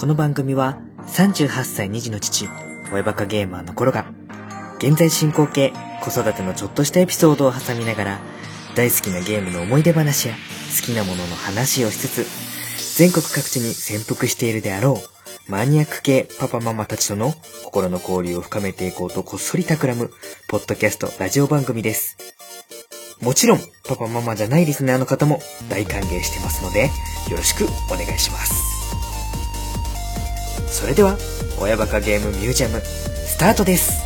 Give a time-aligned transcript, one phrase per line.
[0.00, 2.48] この番組は38歳2児の父、
[2.90, 4.06] 親バカゲーマーの頃が、
[4.78, 8.18] 現在進行形、子育てのちょっとしたエピソードを挟みながら、
[8.74, 10.34] 大好きなゲームの思い出話や
[10.74, 15.02] 好きなものの話をしつつ、全国各地に潜伏しているであろ
[15.46, 17.34] う、マニアック系パパママたちとの
[17.66, 20.10] 心の交流を深めていこうとこっそり企む、
[20.48, 22.16] ポッドキャストラジオ番組です。
[23.20, 28.79] もちろん、パパママじゃないリスナーの方も大歓迎してますので、よろしくお願いします。
[30.70, 31.18] それでは、
[31.60, 34.00] 親バカゲームミュージアム、スタートです。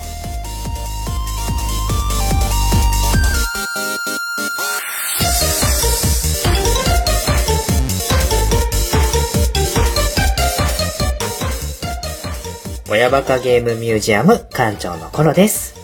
[12.90, 15.74] 親バカゲームミュージアム館長の頃です。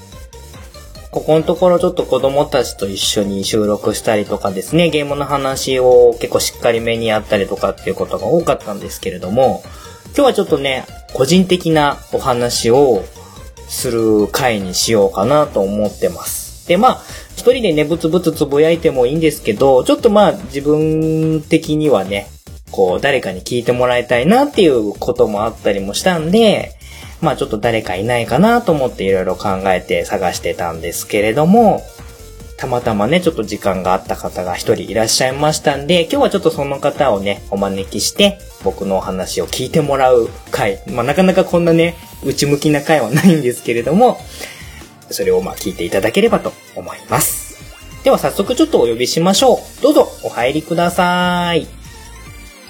[1.10, 9.62] ここのところちょっと子供たちと一緒に収録したりとかですね、ゲームの話を結構しっかりめにやったりとかっていうことが多かったんですけれども、
[10.16, 13.04] 今日はちょっとね、個人的なお話を
[13.68, 16.66] する回にしようかなと思ってます。
[16.68, 17.02] で、まあ、
[17.36, 22.26] 一人でね、ブツブツつぶやいてもいいんですけど、ちょっとまあ、自分的にはね、
[22.70, 26.72] こう、誰かに聞いてもらいたいなっていうこともあったりもしたんで、
[27.20, 31.82] まあちょっと誰かいないかなと思っていろいろ考えて探してたんですけれども、
[32.60, 40.82] たまたまね、ちょっと時間があった方が一人いらっしゃいましたんで、今日はちょっとその方をね、お招きして、僕のお話を聞いてもらう回。
[40.86, 44.20] まあなかなかこんなね、内向きな回はないんですけれども、
[45.10, 47.58] それをまあ聞いていただければと思います。
[48.04, 49.82] では早速ちょっとお呼びしましょう。
[49.82, 51.66] どうぞお入りください。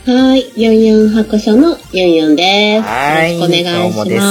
[0.06, 2.82] はーい、ユンユン白書のユンユンです。
[2.82, 3.34] はい。
[3.34, 4.04] よろしくお願いします。
[4.04, 4.22] どうもです。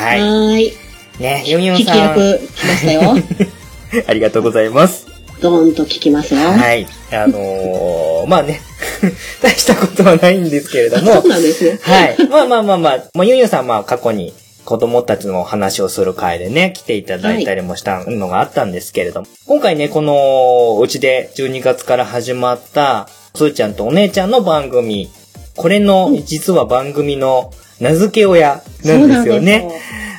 [0.00, 0.04] は。
[0.06, 0.72] はいーい。
[1.20, 1.98] ね、ユンユン聞きさん。
[1.98, 3.14] 役来ましたよ。
[4.06, 5.06] ありがとうございます。
[5.40, 6.40] ドーンと聞きますよ。
[6.40, 6.86] はい。
[7.12, 8.60] あのー、 まあね、
[9.42, 11.78] 大したことはないんですけれどもそう、なんですね。
[11.82, 12.16] はい。
[12.28, 14.32] まあまあまあまあ、まあ、ユンユンさんはまあ過去に
[14.64, 25.10] 子供たちの話をする会でね、来ていただいたりもしたのがあったんですけれども、今回ね、この、うちで12月から始まった、すーちゃんとお姉ちゃんの番組、
[25.56, 29.68] これの、実は番組の名付け親なんですよね。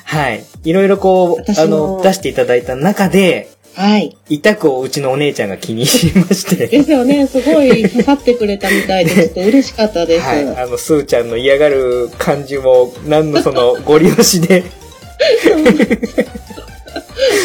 [0.04, 0.44] はい。
[0.64, 4.16] いろいろこう、あの、出していただいた中で、はい。
[4.30, 6.68] 痛くうちのお姉ちゃんが気に入りまして。
[6.68, 7.28] ですよね。
[7.28, 10.26] すごい刺さってくれたみたいで、 ちょっと嬉しかったです。
[10.26, 10.48] はい。
[10.58, 14.64] あの、スーちゃんの嫌がる感じも、何のその、ご利用しで。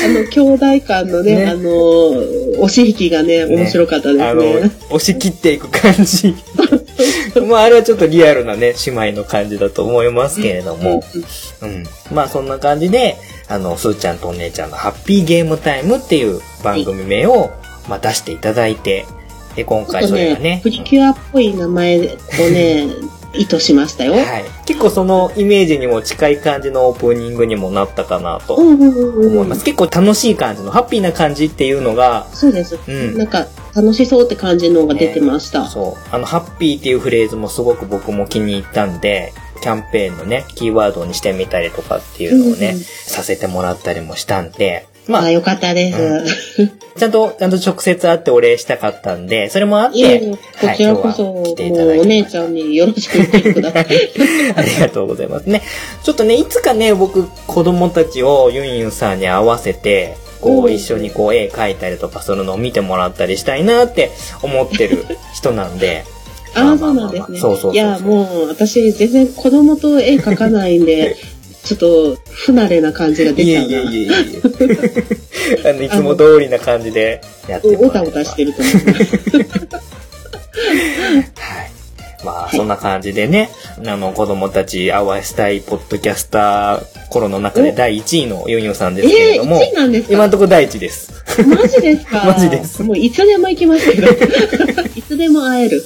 [0.05, 1.71] あの、兄弟間のね、ねあの、
[2.59, 6.35] 押し引きがね、面白かったですあのね。、押し切っていく感じ。
[7.49, 11.03] まあ、あれはちょっとリアルなね、姉妹の感じだと思いますけれども。
[11.63, 11.85] うん。
[12.13, 13.17] まあ、そんな感じで、
[13.51, 17.51] あの、スーちゃんとお姉ちゃんのハッピーゲームタイムっていう番組名を、
[17.89, 19.07] まあ、出していただいて、
[19.57, 22.03] で、今回それがね、、プリキュアっぽい名前を
[22.51, 22.89] ね、
[23.35, 24.15] 意図しましたよ。
[24.15, 24.45] はい。
[24.67, 29.65] 結構そのイメージにも近い感じのオープニングにもなったかなとうんうんうんうん思います。
[29.65, 32.79] 結構楽しい感じの、ハッピーな感じっていうのが、そうです。
[32.87, 35.67] うんなんか、楽しそうって感じのが出てました。
[35.69, 36.15] そう。
[36.15, 46.69] あの、ハッピーっていうフレーズもすごく僕も気に入ったんで、キャンペーンのね、キーワードにしてみたりとかっていうのをね、うんうんさせてもらったりもしたんで、まああ、、よかったです。
[46.97, 53.87] ちゃんと、ちゃんと直接会ってお礼したかったんで、それもあって、いこはいちらこそ、は来ていもただきうお姉ちゃんによろしく言ってください。
[54.55, 55.63] ありがとうございますね。
[56.05, 64.13] ちょっとね、いつかね、僕、子供たちをユンユンさんに合わせて、こう、うん一緒にこう、絵描いたりとかするのを見てもらったりしたいなって
[64.43, 65.05] 思ってる
[65.35, 66.05] 人なんで、
[66.55, 67.39] ああ、そうなんですね。
[67.39, 71.17] そうそういや、もう、私、全然子供と絵描かないんで、
[71.65, 73.79] ちょっと、不慣れな感じが出いちゃうな。
[73.79, 74.09] えいえいえい
[75.63, 75.69] え。
[75.71, 78.91] あの、いつも通りな感じでやってもおたらえればおたしてると思います。
[81.41, 81.80] はい。
[82.25, 83.51] まあ、そんな感じでね、
[83.87, 90.15] あの、子供たち合わせたいポッドキャスター頃の中で第1位のユンユンさんですけれえー、ども、1位なんですか？
[90.15, 91.13] 今のところ第1位です。
[91.47, 92.25] マジですか？
[92.27, 94.09] マジですもういつでも行きますけど。
[94.97, 95.83] いつでも会える。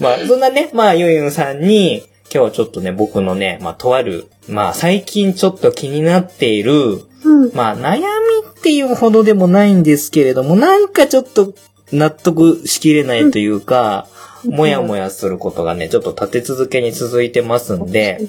[0.00, 7.50] まあ、そんなね、まあ、ユンユンさんに、今日はちょっとね、僕のね、まあ、とある、まあ、最近ちょっと気になっている、うん。
[7.54, 8.04] まあ、悩み
[8.48, 11.54] っていうほどでもないんですけれども、なんかちょっと
[11.92, 18.20] 納得しきれないというか、うんもやもやすることがね、ちょっと立て続けに続いてますんで。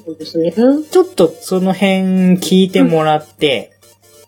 [0.90, 3.72] ちょっとその辺聞いてもらって、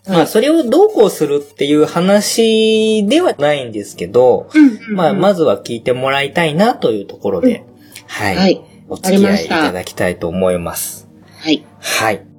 [0.07, 7.63] まあ、それをどうこうするっていう話ではないんですけど、うんまあ、まずは聞いてもらいたいなというところで、
[8.07, 8.35] はい。
[8.35, 8.61] はい。
[8.89, 11.07] お付き合いいただきたいと思います。
[11.39, 11.63] はい。
[11.79, 12.30] はい。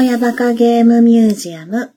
[0.00, 1.92] 親バカゲームミュージアム。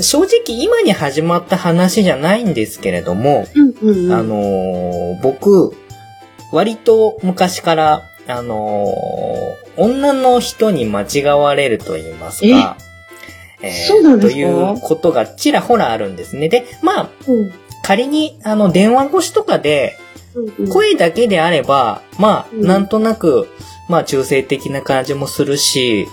[0.00, 5.76] 正直今に始まった話じゃないんですけれども、うんうん、あのー、僕、
[6.50, 12.76] 割と昔から、あのー、女の人に間違われると言いますか、
[13.62, 14.34] えー、そうなんですか？
[14.34, 16.48] ということがちらほらあるんですね。
[16.48, 17.52] で、まあ、うん、
[17.84, 19.96] 仮に、あの、電話越しとかで、
[20.34, 23.48] うんうん、声だけであれば、まあ、うんなんとなく、
[23.88, 26.06] まあ、中性的な感じもするし、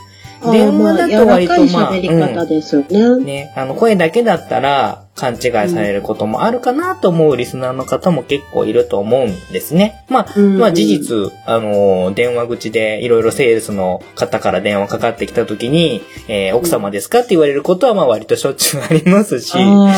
[0.52, 3.24] 電話だと割とまあまあ、柔らかい喋り方ですよね。
[3.24, 5.40] ね、あの、声だけだったら勘違い
[5.70, 10.04] されることもあるかなと思うリスナーの方も結構いると思うんですね。
[10.10, 19.58] まあ、うんまあ事実、あの、電話口でいろいろセールスの方から電話かかってきた時に、えー奥様ですかって言われることはまあ割としょっちゅうありますし。
[19.58, 19.98] ああ、まあ、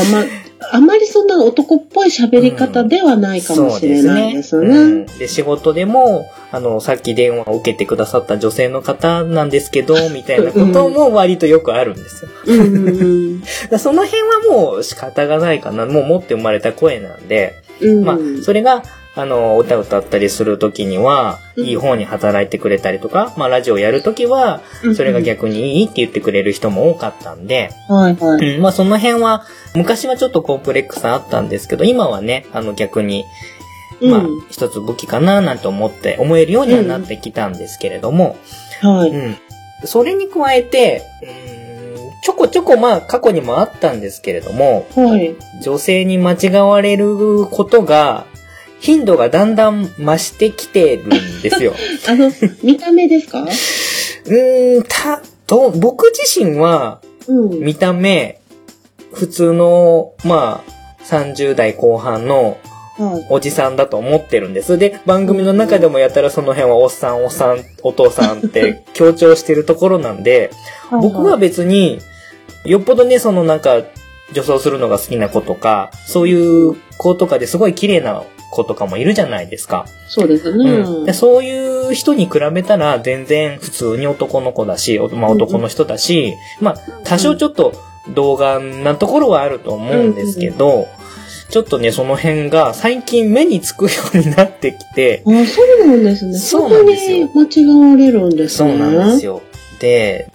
[0.71, 4.68] あまりそんな男っぽい喋り方ではないかもしれないですね。
[4.68, 12.31] うんで、仕事でも、あの、さっき電話を受けてくださった女性の方なんですけど、みたいなことも割とよくあるんですよ。
[12.45, 15.86] うんうん だその辺はもう仕方がないかな。
[15.86, 17.98] もう持って生まれた声なんで、うん。
[17.98, 18.83] うんまあ、それが、
[19.15, 24.62] あの、歌歌ったりするときには、うんいい方に働いてくれたりとか、まあ、ラジオやるときは、
[24.95, 28.56] それが逆にいいって言ってくれる人も多かったんで、はいはい。
[28.56, 29.45] うん、まあ、その辺は、
[29.75, 33.24] 昔はちょっとコンプレックスあったんですけど、今はね、あの、逆に、
[34.01, 38.38] まあうん、一つ武器かななんて思って、思えるようにはなってきたんですけれども、
[38.81, 39.12] はい。
[39.12, 39.38] うん。
[39.86, 41.63] それに加えて、うん
[42.24, 45.36] ちょこちょこまあ過去にもあったんですけれども、はい。
[45.62, 48.27] 女女性に間違われることが、
[48.84, 51.74] 頻度がだんだん増してきてるんですよ。
[52.10, 52.30] あの、
[52.62, 53.40] 見た目ですか？
[53.42, 57.60] うーん、た、と、僕自身は、うん。
[57.62, 58.40] 見た目、
[59.14, 62.58] 普通の、まあ、30代後半の
[62.98, 63.26] はい。
[63.30, 64.78] おじさんだと思ってるんです。
[64.78, 70.52] で、番組の中でもやたらその辺はおっさん、おっさん、お父さんって 強調してるところなんで、
[70.92, 71.98] 僕は別に、
[72.66, 73.82] よっぽどね、そのなんか、
[74.34, 78.22] 女装するのが好きな子とか、そういう子とかですごい綺麗な
[78.54, 79.86] 子とかもいるじゃないですか。
[80.08, 80.66] そうですね。
[80.66, 87.74] うん、でそういう人に比べたら全然普通に男の子だし、おまあ、男の人だし、まあ多少ちょっと
[88.14, 90.88] 童顔なところはあると思うんですけど、
[91.50, 96.38] ちょっとね、その辺が最近目につくようになってきて、あ、そうなんですね。
[96.38, 98.72] そうなんですよに間違われるんですね。
[98.72, 99.42] そうなんですよ。
[99.80, 100.32] で、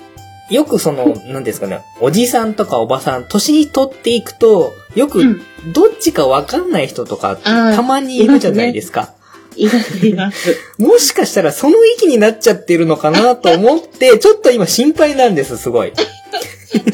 [0.51, 5.43] よくその、 何ですかね、おじさんとかおばさん、年取っていくと、よくうん
[5.73, 9.13] どっちかわかんない人とか、たまにいるじゃないですか。
[9.57, 10.57] います、います。
[10.79, 15.93] もしかしたらその域になっちゃってるのかなと思って、ちょっと今心配なんです、すごい。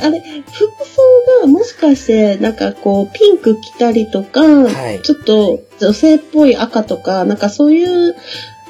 [0.00, 0.22] あれ、
[0.52, 1.02] 服装
[1.42, 8.16] がもしかして、なんかこう、ピンク着たりとか、はいちょっと女性っぽい赤とか、なんかそういう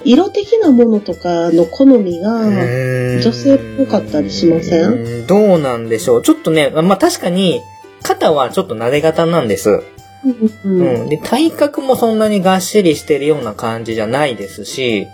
[0.05, 5.27] 色的なものとかの好みが、女女性っぽかったりしません？
[5.27, 6.23] どうなんでしょう？
[6.23, 7.61] ちょっとね、まあ確かに、
[8.03, 9.83] 肩はちょっと撫で型なんです。
[10.25, 10.31] うん
[10.65, 11.09] うんううんん。
[11.09, 15.07] で、体格もそんなにがっしりしてるような感じじゃないですし、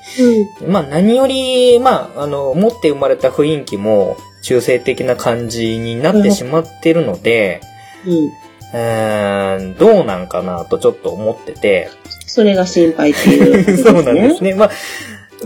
[0.67, 7.61] まあ何より、まあ、あの、持って生まれた雰囲気も中性的な感じになってしまってるので、
[8.07, 8.31] うん
[8.73, 11.91] えー、どうなんかなとちょっと思ってて、
[12.27, 13.77] それが心配っていうね。
[13.83, 14.55] そうなんですね。
[14.55, 14.71] まあ、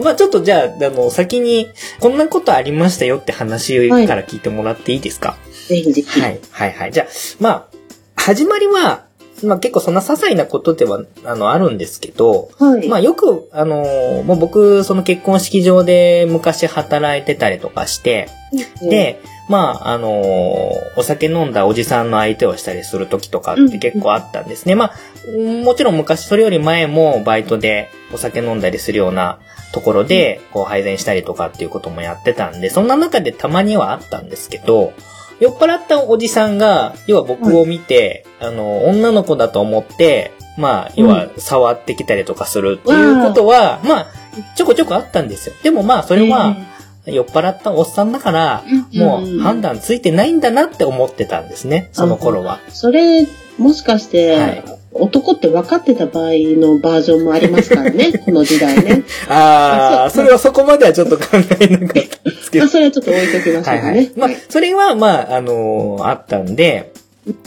[0.02, 5.37] まあちょっとじゃあ、あの、先に、こんなことありましたよって話から聞いてもらっていいですか？
[5.69, 6.21] ぜひぜひ。
[6.21, 6.93] はい、はい、はい。
[6.93, 7.07] じゃあ、
[7.40, 7.76] まあ、
[8.16, 9.03] 始まりは、
[9.44, 12.88] まあ結構そんな些細なことでは、あの、あるんですけど、はい。
[12.88, 18.28] まあよく、あのーもう僕、その結婚式場で昔働いてたりとかして、
[18.82, 20.24] で、まあ、あのー
[20.96, 24.74] お酒飲んだおじさんの相手をしたりする時とかって結構あったんですね。
[24.74, 24.92] まあ、
[25.36, 29.38] うんもちろん昔それより前もバイトでお酒飲んだりするような
[29.72, 34.92] ところで、こう配膳したりとかっていうこともやってたんで、そんな中でたまにはあったんですけど、
[35.41, 44.07] 酔っ払ったおじさんが、要は僕を見て、あの、女の子だと思って、まあ、要は触ってきたりとかするっていうことは、まあ、
[44.57, 45.55] ちょこちょこあったんですよ。
[45.62, 46.57] でもまあ、それは、
[47.07, 52.61] 酔っ払ったおっさんだから、うんもう判断ついてないんだなって思ってたんですね、その頃は。
[52.69, 53.26] それ、
[53.59, 59.02] もしかして、はい男って分かってた場合のバージョンもありますからね、 この時代ね。
[59.28, 61.88] ああ、それはそこまではちょっと考えなかったんで
[62.42, 62.68] すけどまあ、。
[62.68, 64.10] それはちょっと置いときましょうかねはいはい。。
[64.16, 66.92] まあ、それは、まあ、あのーあったんで、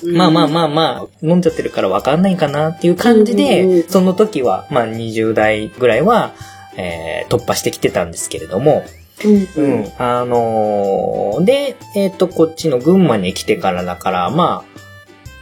[0.03, 6.33] まあまあまあまあ、飲んじゃってるからわかんないかなっていう感じうんうんうんで、その時は、まあ20代ぐらいは、
[6.75, 8.83] えー突破してきてたんですけれども、
[9.23, 9.35] うん。
[9.35, 9.91] ううんん。
[9.97, 14.77] あのーで、えっ、と、こっちの群馬に来てからだから、まあ、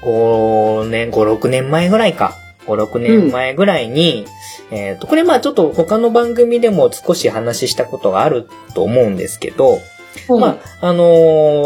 [0.06, 2.36] 5年、5、6年前ぐらいか。
[2.68, 4.26] 5、6年前ぐらいに、
[4.72, 10.48] えっ、と、これまあちょっと他の番組でも少し話したことがあると思うんですけど、はいま
[10.82, 11.04] あ、あの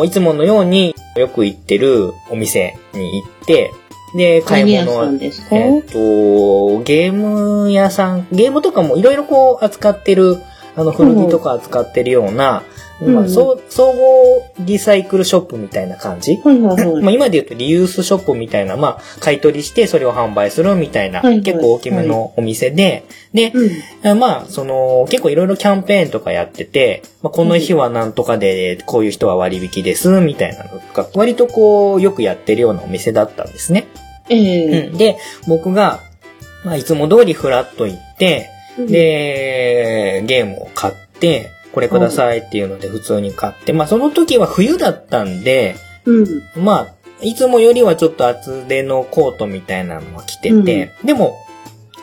[0.03, 3.71] ーいつものようによく行ってるお店に行って、
[4.15, 5.19] で、買い物
[5.51, 10.37] えっ、と、ゲーム屋さん、ゲームとかもいろいろこう扱ってる、
[10.79, 12.63] あの、古着とか扱ってるような、
[13.01, 16.35] まあ、うんそう総合リサイクルショップみたいな感じ？
[16.43, 17.01] はいはいはい。
[17.01, 23.53] まあ、今で言うとリユースショップみたいな、まあ、買い取りしてそれを販売するみたいな、はいはい結構大きめのお店で、で、
[24.03, 24.19] うん。
[24.19, 33.87] まあ、その、結構いろいろキャンペーンとかやってて、まあ、この日はなんとかで、こういう人は割引です、みたいなのとか、割とこう、よくやってるようなお店だったんですね。
[34.29, 34.97] ええうん。
[34.97, 35.17] で、
[35.47, 36.01] 僕が、
[36.65, 38.49] まあ、いつも通りフラッと行って、
[38.87, 46.63] で、ゲームを買って、これくださいっていうので普通に買って、まあ、その時は冬だったんで、うん。
[46.63, 46.87] まあ、
[47.21, 51.37] いつもよりはちょっと厚手のコートみたいなのを着てて、でも、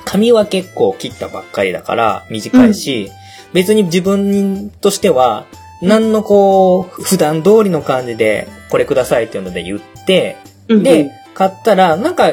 [0.05, 3.11] 髪は結構切ったばっかりだから短いし、
[3.53, 5.47] 別に自分としては、
[5.83, 10.37] 何のこう、普段通りの感じで、これくださいっていうので言って、
[10.69, 10.83] うん。
[10.83, 12.33] で、買ったら、なんか、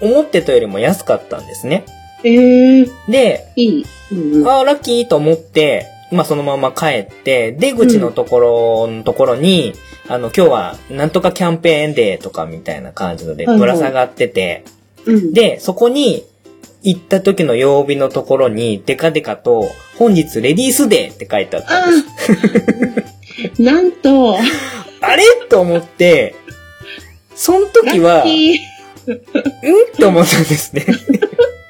[0.00, 1.86] 思ってたよりも安かったんですね。
[2.24, 3.86] ええで、いい。
[4.12, 4.48] うんうん。
[4.48, 9.74] ああ、ラッキーと思って、まあそのまま帰って、出口のところのところに、
[10.08, 14.64] あの、今日はなんとかキャンペーンデーとかみたいな感じのでぶら下がってて、
[15.04, 15.32] うん。
[15.32, 16.24] で、そこに
[16.82, 19.68] 行った時の曜日のところに、デカデカと、
[19.98, 22.32] 本日レディースデーって書いてあったあんです。
[23.60, 24.36] あなんと、
[25.00, 25.24] あれ？
[25.48, 26.34] と思って、
[27.34, 29.12] その時は、ラッキー。
[29.12, 29.16] ん？
[29.16, 30.86] って思ったんですね。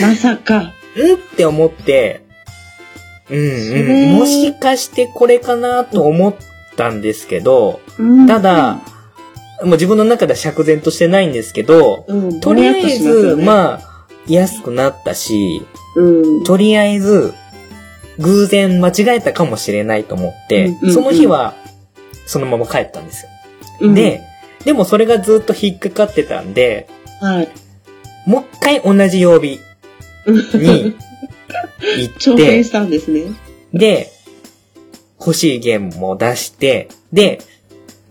[0.00, 0.58] まさか。
[0.60, 0.72] んっ
[1.36, 2.22] て思って、
[3.30, 4.12] うんすうん。
[4.14, 6.34] もしかしてこれかなと思っ
[6.76, 8.80] たんですけど、うんただ、、
[9.62, 13.80] もう自分の中では釈然としてないんですけど、うん、とりあえず、あ、まあ、
[14.28, 15.62] 安くなったし、
[15.96, 16.44] うん。
[16.44, 17.34] とりあえず、
[18.18, 21.54] 偶然間違えたかもしれないと思って、その日は、
[22.26, 23.30] そのまま帰ったんですよ。
[23.80, 24.20] うん、で、
[24.64, 26.88] でもそれがずっと引っかかってたんで、
[27.20, 27.48] はい。
[28.28, 29.58] もう一回同じ曜日
[30.52, 30.94] に
[31.96, 33.22] 行挑って、 戦したんですね。
[33.72, 34.12] で、
[35.18, 37.40] 欲しいゲームも出して、で、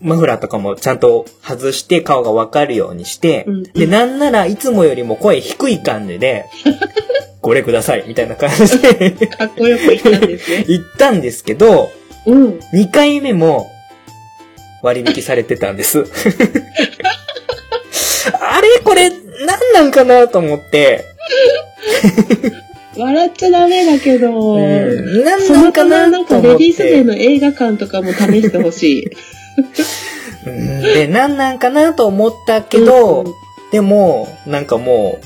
[0.02, 6.46] マフラーとかもちゃんと外して顔がわかるようにして、うんで、なんならいつもよりも声低い感じで、
[7.40, 10.64] これください、みたいな感じでかっこよく言ったんですね。
[10.68, 11.92] 言ったんですけど、
[12.26, 12.58] うん。
[12.74, 13.70] 2回目も
[14.82, 16.04] 割引されてたんです。
[18.40, 18.80] あれ？
[18.82, 19.12] これ、
[19.46, 21.04] 何なんかなと思って、
[22.96, 26.36] 笑っちゃダメだけど、うん、何そのなんかかななんか。
[26.36, 29.06] レディースデーの映画館とかも試してほしい。
[30.46, 35.18] うんで、何なんかなと思ったけど、うんでも、なんかも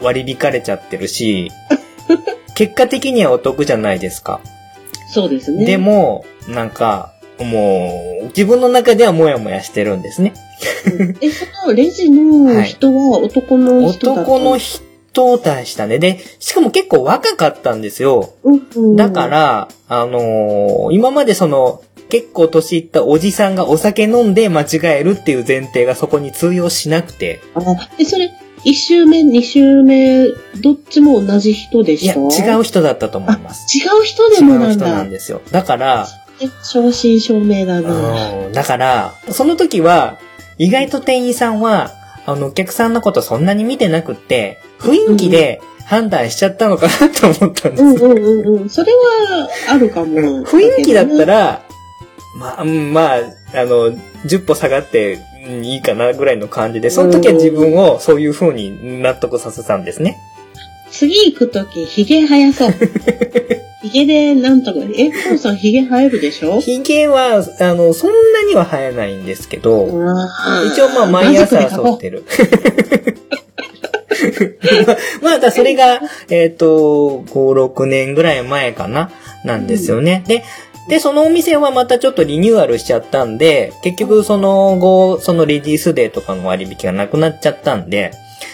[0.00, 1.50] う割り引かれちゃってるし、
[2.54, 4.40] 結果的にはお得じゃないですか。
[5.08, 5.64] そうですね。
[5.64, 7.12] で、も、なんか、
[7.44, 10.34] もう、自分の中ではモヤモヤしてるんですね。
[11.20, 14.78] え、そのレジの人は男の人だった男の人
[15.38, 15.98] でしたね。
[15.98, 18.34] で、しかも結構若かったんですよ。
[18.96, 27.40] だか、ら、あのー今までその、結構年いったおじさんがお酒飲んで間違えるっていう前提がそこに通用しなくて。
[27.54, 27.60] あ、
[27.98, 28.32] え、それ、
[28.64, 30.26] 一周目、二周目、
[30.60, 33.66] どっちも同じ人でいや、した違う人だったと思います。
[33.76, 34.88] 違う人で違う人もなんだ。
[34.88, 35.42] なんですよ。
[35.50, 36.27] だから、え
[36.62, 38.32] 正真正銘だな。
[38.32, 40.18] うんだから、その時は、
[40.58, 41.90] 意外と店員さんは、
[42.26, 47.82] あの、お客さんのことそんなに見てなくって、雰囲気で判断しちゃったのかなと思ったんです。
[47.82, 48.68] うんうんうんうん。
[48.68, 50.44] それはあるかも。
[50.44, 51.26] 雰囲気だったら。
[51.26, 51.62] ら、
[52.36, 53.18] まあ、うんまあ、
[53.54, 53.92] あの、
[54.26, 60.16] 10歩下がってうんいいかなぐらいの感じで、その時は自分をそういう風に納得させたんですね。
[60.90, 62.74] 次行くとき、髭生やそう。
[63.82, 66.60] 髭でなんとか、え、コウさん髭生えるでしょ？
[66.60, 69.86] 髭は、あの、そんなには生えないんですけど、
[70.66, 72.24] 一一応まあ毎朝剃ってる。
[75.22, 79.10] まあ、それが、えっ、と、5、6年ぐらい前かな、
[79.44, 80.24] なんですよね。
[80.26, 80.42] で、
[80.88, 88.10] で、そのお店はまたちょっとリニューアルしちゃったんで、結局その後、そのレディースデーとかの割引がなくなっちゃったんで、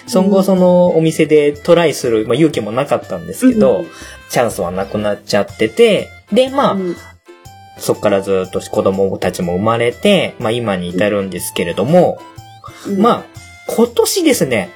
[0.06, 3.86] その後そのお店でトライする、まあ、勇気もなかったんですけど、うん
[4.34, 6.96] チャンスはなくなっちゃってて、で、まあ、うん。
[7.78, 12.18] そっからずっと子供たちも生まれて、まあ今に至るんですけれども、
[12.88, 13.00] うん。
[13.00, 13.24] まあ、
[13.68, 14.70] 今年ですね、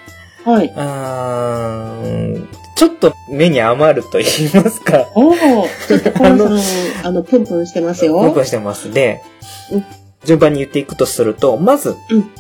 [0.45, 0.67] はい。
[0.67, 8.13] うーんちょっと目に余ると言いますか、おお、ちょっとコウさん、あの、プンプンしてますよ。
[8.13, 8.93] 僕はしてます。
[8.93, 9.21] で
[9.73, 9.85] うん、
[10.25, 12.31] 順番に言っていくとすると、まず、うん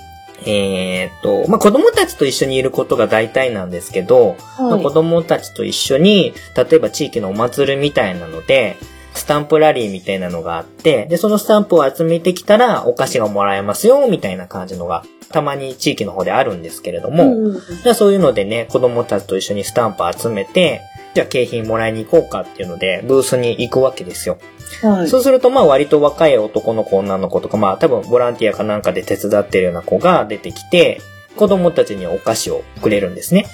[0.46, 8.76] えーっと、まあ子供たちと一緒にいることが大体なんですけど、まあはい子供たちと一緒に、例えば地域のお祭りみたいなので、
[9.14, 20.80] スタンプラリーみたいなのがあって、で、そのスタンプを集めてきたらお菓子がもらえますよ、みたいな感じのが、たまに地域の方であるんですけれども、うんうんじゃあそういうのでね、子供たちと一緒にスタンプ集めて、
[21.18, 24.38] じゃあ景品もらいに行こうかっていうので、ブースに行くわけですよ。
[24.82, 25.08] はい。
[25.08, 31.00] そうすると、まあ割と若い男の子、女の子とか、まあ多分ボランティアかなんかで手伝ってるような子が出てきて、
[31.34, 33.46] 子供たちにお菓子をくれるんですね。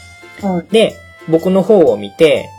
[0.42, 0.71] はい。
[0.71, 0.94] で、
[1.26, 2.50] 僕の方を見て、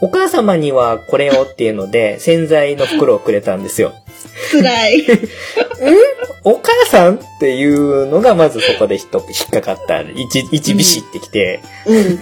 [0.00, 3.92] お母様にはこれをっていうので、洗剤の袋をくれたんですよ。
[4.52, 5.04] 辛い。
[6.44, 10.02] お母さんっていうのがまずそこで引っかかった。
[10.02, 12.18] 一、一ビシってきて、うん。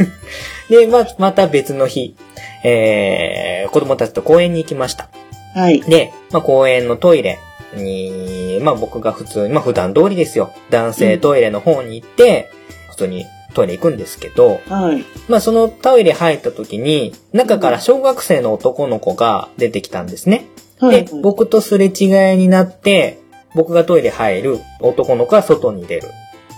[0.71, 2.17] で、ま、また別の日、
[2.65, 5.11] えー、子供たちと公園に行きました。
[5.55, 5.81] はい。
[5.81, 7.39] で、まあ、公園のトイレ
[7.75, 10.53] に、まあ、僕が普通に、まあ、普段通りですよ。
[10.71, 12.51] 男性トイレの方に行って、
[12.91, 15.05] 普通にトイレ行くんですけど、はい。
[15.29, 20.47] まあ、そのトイレ入った時に、中から小学生の男の子が出てきたんですね。
[20.79, 21.05] はい。
[21.05, 21.91] で、僕とすれ違い
[22.37, 23.19] になって、
[23.55, 26.09] 僕がトイレ入る、男の子が外に出る。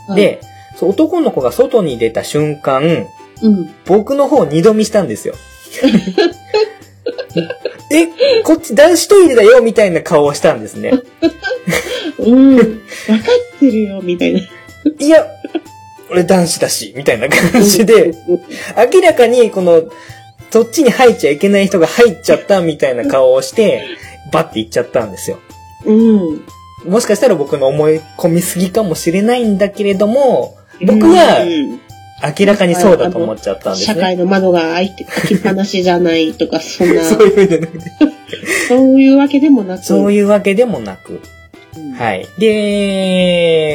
[0.07, 0.41] はい、で、
[0.83, 3.07] 男の子が外に出た瞬間、
[3.43, 3.75] うん。
[3.87, 5.35] 僕の方二度見したんですよ。
[7.91, 8.07] え、
[8.45, 10.93] こっち男子トイレだよみたいな顔をしたんですね。
[12.19, 12.57] うん。
[12.57, 12.67] わか
[13.57, 14.41] ってるよ、みたいな。
[14.99, 15.27] いや、
[16.11, 18.13] 俺男子だし、みたいな感じで、
[18.93, 19.85] 明らかにこの、
[20.51, 23.85] そっちに入っちゃいけない人が入っちゃったみたいな顔をして、
[24.33, 25.39] バッて行っちゃったんですよ。
[25.85, 26.45] うん。
[26.85, 31.81] もしかしたら僕の思い込みすぎかもしれないんだけれども、僕はうん
[32.39, 33.95] 明らかにそうだと思っちゃったんですね。
[33.95, 37.91] 社会の窓が開いて、開きっぱなしじゃないとか、 そんな、そういうのじゃなくて。
[38.69, 39.85] そういうわけでもなく。
[39.85, 41.21] そういうわけでもなく。
[41.77, 42.27] うんはい。
[42.39, 43.73] で、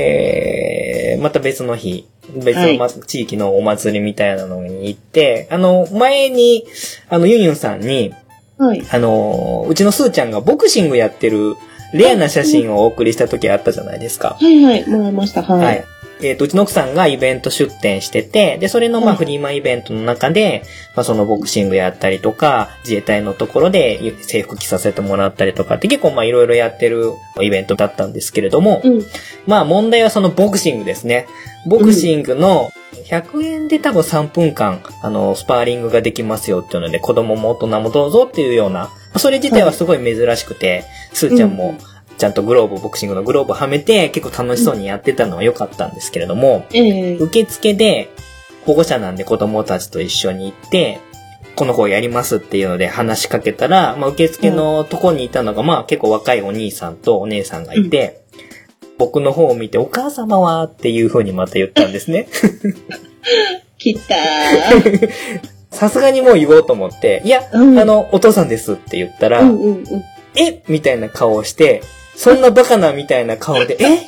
[1.21, 2.07] また別の日、
[2.43, 6.65] 別の、ま、地域のお祭りみたいなのに行って、あの、前に、
[7.09, 8.13] あの、ユンユンさんに、
[8.57, 8.83] はい。
[8.91, 11.55] あの、うちのスーちゃんがボクシングやってる
[11.93, 14.37] レアな写真をお送りした時あったじゃないですか。
[14.39, 15.43] はいはい、もらいました。
[15.43, 15.63] はい。
[15.63, 15.85] はい。
[16.21, 20.63] えっ、と、うちの奥さんがイベント出店してて、で、それの、まあ、はいフリマイベントの中で、
[20.95, 29.01] まあ、そのボクシングやったりとか、自衛隊のところで制服着させてもらったりとかって結構、まあ、いろいろやってるイベントだったんですけれども、うん。
[29.45, 31.27] まあ、問題はそのボクシングですね。
[31.65, 32.71] ボクシングの
[33.09, 48.09] 100円で多分3分間、あの、スパーリングができますよっていうので、子供も大人もどうぞっていうような、それ自体はすごい珍しくて、スーちゃんもうんちゃんとグローブ、ボクシングのグローブはめて、結構楽しそうにやってたのは良かったんですけれども、ええ受付で
[48.65, 50.99] 保護者なんで子供たちと一緒に行って、
[51.55, 58.21] この子やりますっていうので話しかけたら、まあ、受付のとこにいたのが、まあ結構若いお兄さんとお姉さんがいて、
[58.97, 62.27] 僕の方を見て、お母様はっていう風にまた言ったんですね。
[63.77, 65.09] 来たー。
[65.71, 69.85] さすがにもう言おうと思って、いや、うんあの、お父さんですって言ったら、うんうんうん。
[70.35, 70.63] え？
[70.67, 71.83] みたいな顔をして、
[72.17, 73.99] そんなバカなみたいな顔で、 え？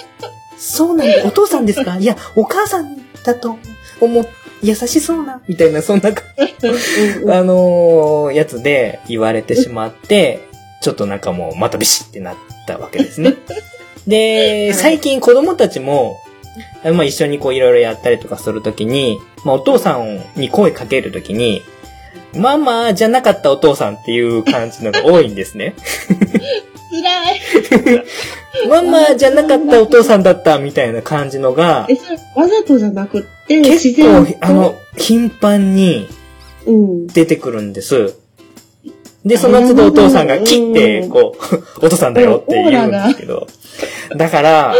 [0.58, 1.98] そうなんだ、お父さんですか？
[1.98, 3.58] いや、お母さんだと
[4.02, 4.28] 思う、
[4.62, 10.40] 優しそうな、みたいな、そんな、あのーやつで言われてしまって、
[10.82, 12.36] ちょっとなんかもうまたビシってなっ
[12.68, 13.36] たわけですね。
[14.08, 14.74] で、はい。
[14.74, 16.18] 最近子供たちも、
[16.84, 21.62] まあ一緒にこういろいろやったりとかするときに、まあお父さんに声かけるときに、
[22.36, 25.74] ママじゃなかったお父さんっていう感じのが多いんですね。
[26.90, 28.68] 辛い。
[28.68, 36.08] ママじゃなかったお父さんだったみたいな感じのがえ、、それわざとじゃなくって、自結構、あの、頻繁に
[36.66, 37.08] うん。
[37.08, 38.16] 出てくるんです。
[39.26, 43.48] で、その都度お父さんが切って、こう、 お父さんだよって言うんですけど。
[44.16, 44.76] だから、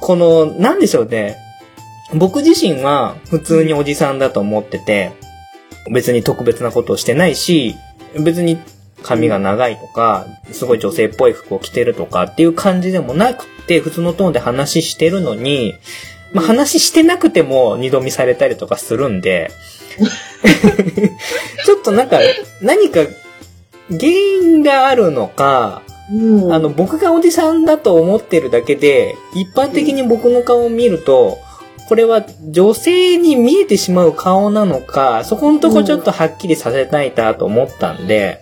[0.00, 1.36] この、なんでしょうね。
[2.14, 5.12] 僕自身は普通におじさんだと思ってて、
[5.90, 7.76] 別に特別なことをしてないし、
[8.18, 8.58] 別に
[9.02, 15.74] 髪が長いとか、すごい女性っぽい服を着てるとかっていう感じでもなくて、普通のトーンで話してるのに、
[16.32, 19.50] まあ、話してなくても二度見されたりとかするんで、
[21.66, 22.18] ちょっとなんか、
[22.62, 23.00] 何か
[23.90, 26.52] 原因があるのか、うん。
[26.52, 31.38] あの、僕がおじさんだと思ってるだけで、一般的に僕の顔を見ると、
[31.88, 38.40] これは女性に見えてしまう顔なのか、そこのとこちょっとはっきりさせたいなと思ったんで、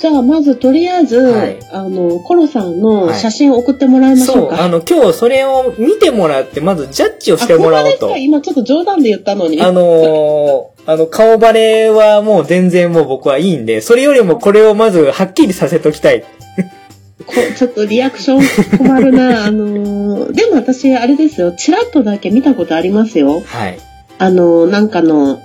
[0.00, 4.62] じゃあ、まず、とりあえず、はいあの、コロさんのはい写真を送ってもらいましょそうう、か。
[4.64, 8.16] あの、今日それを見てもらって、まずジャッジをしてもらおうと。
[8.16, 9.60] 今ちょっと冗談で言ったのに。
[9.60, 16.22] あのーあの、顔バレはもう全然もう僕はいいんで、それよりもこれをまずはっきりさせときたい。
[16.22, 19.44] こちょっとリアクション困るな。
[19.44, 21.52] あのーでも私、あれですよ。
[21.52, 23.42] チラッとだけ見たことありますよ。
[23.44, 23.78] はい。
[24.18, 25.38] あのーなんかの、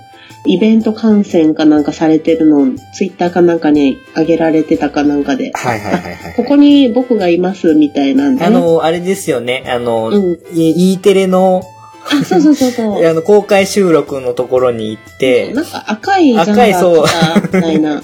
[0.46, 6.34] イベント観戦かなんかされてるのをツイッターかなんかに上げられてたかなんかで、はいはいはいはい。
[6.34, 9.64] ここに僕がいますみたいなんで、あの、あれですよね。
[9.68, 10.38] あの、うん。
[10.54, 11.62] E E テレの、
[12.08, 13.04] あ、そうそうそうそう。
[13.06, 17.04] あの、公開収録のところに行って、なんか赤いジャンバ赤いそう
[17.42, 18.02] みたいな。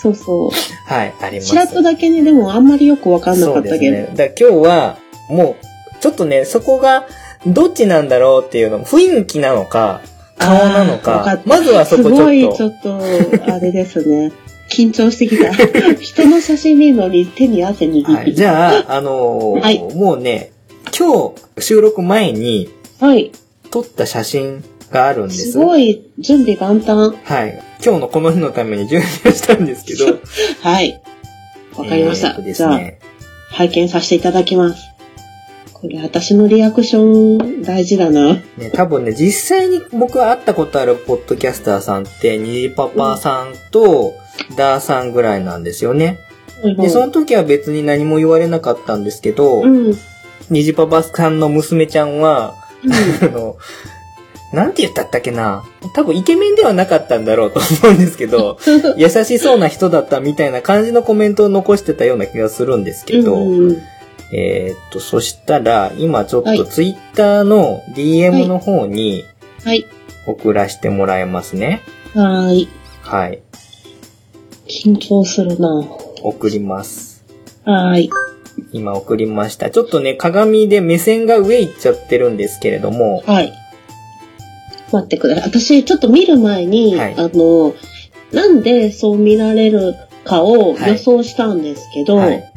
[0.00, 0.50] そうそう。
[0.86, 1.48] はい、あります。
[1.48, 3.96] ちらっとだけね、でもあんまりよくわかんなかったけど。
[3.96, 4.10] ですね。
[4.14, 7.06] だ今日は、もう、ちょっとね、そこが、
[7.46, 10.00] どっちなんだろうっていうの、雰囲気なのか、
[10.38, 12.16] 顔なのかかまずはそこちょっと。
[12.16, 14.32] すごい、ちょっと、あれですね。
[14.70, 15.52] 緊張してきた。
[15.98, 20.52] 人の写真見るのに手に汗握ってはい、じゃあ、あのーはいもうね、
[20.96, 22.68] 今日収録前に
[23.00, 23.32] はい。
[23.70, 25.52] 撮った写真があるんです。
[25.52, 27.14] すごい、準備万端。
[27.24, 27.62] はい。
[27.84, 30.06] 今日のこの日のために準備をしたんですけど。
[30.62, 31.00] はい。
[31.76, 32.28] わかりました。
[32.28, 32.80] えーとでじゃあ。
[33.50, 34.87] 拝見させていただきます。
[35.80, 38.34] これ、私のリアクション大事だな。
[38.34, 44.14] ね、多分ね、実際に僕が会ったことあるポッドキャスターさんって、ニジパパさんと、
[44.56, 46.18] ダーさんぐらいなんですよね。
[46.76, 49.94] で、その時は別に何も言われなかったんですけど、うん。
[50.74, 52.54] パパさんの娘ちゃんは、
[53.22, 53.56] あの、
[54.52, 55.62] なんて言ったったっけな
[55.94, 58.58] 多分イケメンではなかったんだろうと思うんですけど、
[58.96, 63.82] 優しそうな人だったみたいな感じのコメントを残してたような気がするんですけど、うんうん
[64.32, 69.24] えーっと、そしたら、今ちょっはいとツイッターの DM の方に
[69.64, 69.86] はい。
[70.26, 71.82] 送らせてもらいますね。
[72.14, 72.68] はーい。
[73.02, 73.40] はい。
[74.66, 75.82] 緊張するな。
[76.22, 77.24] 送ります。
[77.64, 78.10] はーい。
[78.72, 79.70] 今送りました。
[79.70, 83.52] ちょっとね、鏡で目線が上行っちゃってるんですけれども、はい。
[84.92, 85.44] 待ってください。
[85.48, 87.74] 私、ちょっと見る前に、はいあの、
[88.32, 92.52] なんでそう見られるかを予想したんですけど、はい。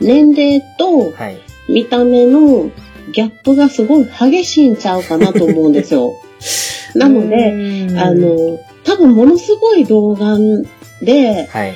[0.00, 1.40] 年齢とはい。
[1.68, 2.70] 見た目の
[3.12, 6.14] ギャップがすごい激しいんちゃうかなと思うんですよ。
[6.94, 10.64] なので、であ、の、多分ものすごい童顔
[11.02, 11.74] で、はい。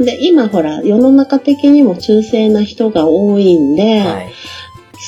[0.00, 4.32] で、今ほら、世の中的にも中性な人が多いんで、はい。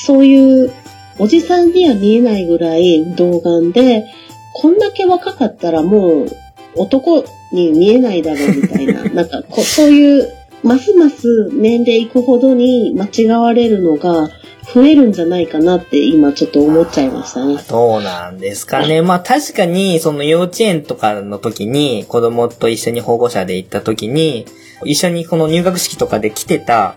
[0.05, 0.71] そういう
[1.19, 4.05] おじさんには見えないぐらい童顔で、
[4.53, 6.27] こんだけ若かったらもう
[6.75, 10.27] 男に見えないだろうみたいな、 なんかこそういう、
[10.63, 14.29] ますます年齢いくほどに間違われるのが
[14.73, 17.57] 増えるんじゃないかなって今ちょっと思っちゃいましたね。
[17.67, 19.01] どうなんですかね。
[19.01, 24.45] まあ確かに、その幼稚園とかの時に、子供と一緒に保護者で行った時に、
[24.85, 26.95] 一緒にこの入学式とかで来てた、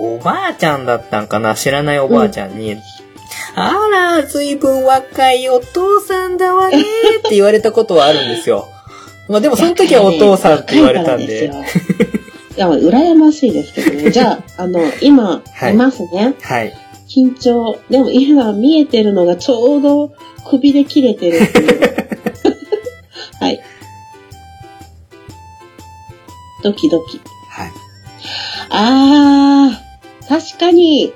[0.00, 1.54] おばあちゃんだったんかな？
[1.54, 2.76] 知らないおばあちゃんに、
[3.54, 6.82] あら、ずいぶん若いお父さんだわねっ
[7.22, 8.66] て言われたことはあるんですよ。
[9.28, 11.52] まあでもその時はお父さんって言われたんで。
[12.58, 14.10] や、羨ましいですけどね。
[14.10, 16.34] じゃあ、 あの、今、はいいますね。
[16.40, 16.74] はい。
[17.08, 17.78] 緊張。
[17.88, 20.12] でも今見えてるのがちょうど
[20.48, 21.80] 首で切れてるっていう。
[23.40, 23.60] はい。
[26.62, 27.20] ドキドキ。
[27.50, 27.70] はい。
[28.70, 31.12] あー、確かに。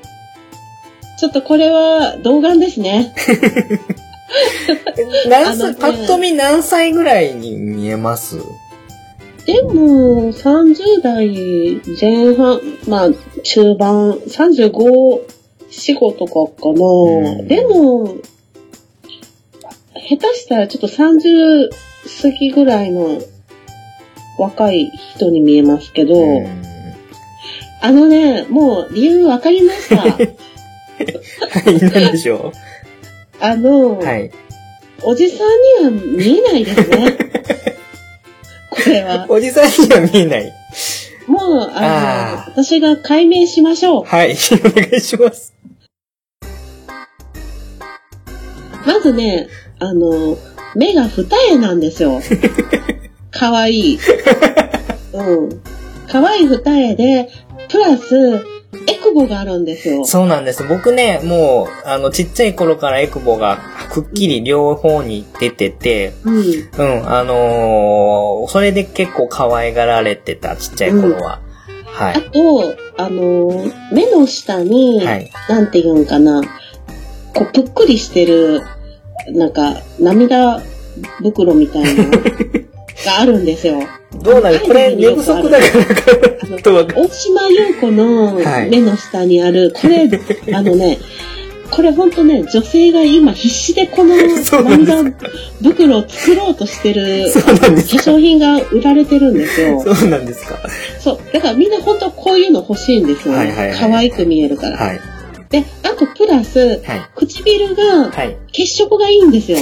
[1.18, 3.14] ちょっとこれは童顔ですね。
[5.28, 8.38] 何歳、あのねパッと見何歳ぐらいに見えます？
[9.46, 13.11] でも、30代前半、まあ、
[13.42, 17.42] 中盤、35、4、5とかかな。
[17.42, 18.16] んでも、
[20.09, 21.70] 下手したらちょっと30
[22.22, 23.20] 過ぎぐらいの
[24.38, 26.62] 若い人に見えますけど、うん
[27.85, 30.02] あのね、もう理由わかりました。
[30.02, 30.37] はい、
[31.81, 32.52] 何でしょ
[33.40, 34.31] あの、うはい。
[35.02, 35.42] おじさ
[35.83, 37.18] んには見えないですね。
[38.83, 39.27] これは。
[39.29, 40.53] おじさんには見えない。
[41.27, 44.05] もう、あの、私が解明しましょう。
[44.05, 45.55] はい、お願いします。
[48.85, 50.37] まずね、あの、
[50.75, 52.21] 目が二重なんですよ。
[53.31, 53.99] かわいい。
[55.12, 55.62] うん。
[56.09, 57.29] かわいい二重で、
[57.68, 58.45] プラス、
[59.12, 60.05] ボがあるんですよ。
[60.05, 60.64] そうなんです。
[60.68, 63.59] 僕ね、もう、あの、ちっちゃい頃からエクボが
[63.90, 66.37] くっきり両方に出てて、うん。
[66.38, 71.40] うん、あのーそれで結構可愛がられてた、ちっちゃい頃は。
[71.87, 72.22] はあい。
[72.31, 75.31] と、あの、目の下に、はい。
[75.48, 76.42] なんて言うんかな、
[77.35, 78.62] こう、ぷっくりしてる、
[79.29, 80.61] なんか、涙
[81.22, 83.77] 袋みたいなのがあるんですよ。
[84.16, 84.61] どうなる？
[84.61, 85.66] これ、寝不足だか
[86.70, 90.09] ら大島優子のはい目の下にある、これ、
[90.55, 90.98] あのね、
[91.70, 95.03] これほんとね、女性が今必死でこの涙
[95.62, 99.83] 袋を作ろうとしてる化粧品が売られてるんですよ。
[99.83, 100.59] そうなんですか
[101.01, 101.18] そう。
[101.33, 103.35] だからみんな本当こういうの欲しいんですよ。
[103.35, 104.77] はいはいはい可愛く見えるから。
[104.77, 105.01] はい。
[105.48, 106.81] で、あとプラス、はい。
[107.16, 108.37] 唇がはい。
[108.53, 109.59] 血色がいいんですよ。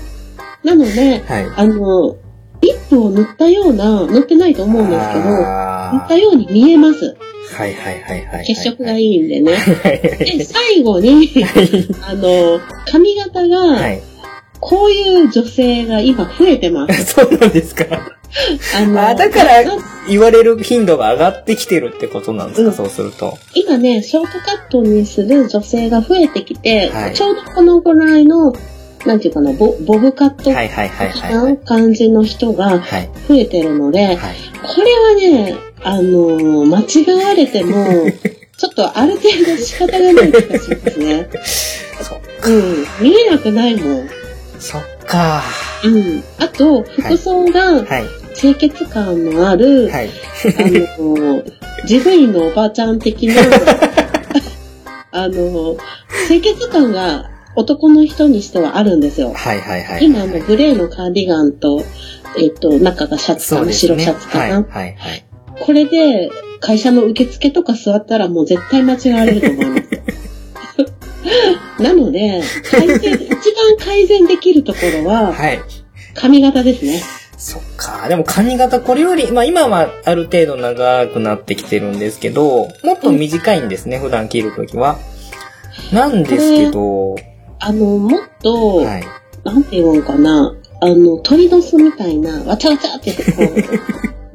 [0.64, 1.46] なので、はい。
[1.54, 2.16] あの、
[2.62, 7.16] リップを塗ったような、塗ってないと思うんですけど、塗あったように見えます。
[7.18, 8.44] ーはいはいはいはい。
[8.46, 9.02] 血色がい。
[9.02, 9.54] いいんでね。
[9.54, 11.28] はいで、最後に、
[12.08, 14.02] あの、髪型が、はい。
[14.60, 17.14] こういう女性が今増えてます。
[17.20, 17.84] そうなんですか。
[18.76, 19.76] あのあ、だからな
[20.08, 23.36] 言われる頻度が上がってきてるってことなんですか、うんそうすると。
[23.54, 28.52] 今ね、ショートカットにする女性が増えてきて、はいちょうどこのぐらいの、
[29.06, 30.90] なんていうかな、ボボブカットはいはい。
[31.32, 33.10] ない感じの人がはい。
[33.28, 34.16] 増えてるので、はい。
[34.16, 38.06] これはね、あの間違われても、
[38.56, 41.28] ちょっとある程度仕方がない気がしますね。
[42.02, 42.86] そっうん。
[43.00, 44.08] 見えなくないもん。
[44.60, 45.42] そっか。
[45.84, 46.22] うん。
[46.38, 48.04] あと、服装がはい。
[48.34, 50.08] 清潔感のある、はい。
[50.08, 50.10] あ
[50.98, 51.42] の、
[51.84, 53.34] 事務員のおばちゃん的な、
[55.12, 55.76] あの、
[56.28, 59.32] 清潔感が男の人にしてはあるんですよ。
[59.32, 60.04] はいはいはい。
[60.04, 61.84] 今、あの、グレーのカーディガンと、
[62.38, 63.72] えっと、中がシャツかな、ね。
[63.72, 64.44] 白シャツかな。
[64.44, 65.24] はいはいはい。
[65.60, 69.82] これで、会社の受付とか座ったらもう絶対間違われると思います。
[71.82, 73.32] なので、改善、一番
[73.78, 75.60] 改善できるところは、はい。
[76.14, 77.02] 髪型ですね。
[77.36, 78.06] そっか。
[78.08, 84.98] でも髪型これより、まあ今はある程度長くなってきてるんですけど、もっと短いんですね、普段切るときは。
[85.92, 87.16] なんですけど、
[87.64, 89.04] あの、もっと、はい。
[89.44, 93.42] なんて言うんかな、あの、鳥の巣みたいな、わちゃわちゃってこ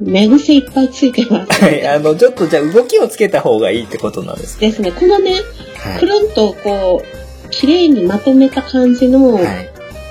[0.00, 1.62] 寝癖いっぱいついてます。
[1.62, 1.86] はい。
[1.86, 4.92] あの、ちょっとじゃあ動きをつけた方がいいってことなんですですね。
[4.92, 5.32] このね、
[5.76, 6.06] はいく。
[6.06, 9.44] るんとこう、綺麗にまとめた感じのはい。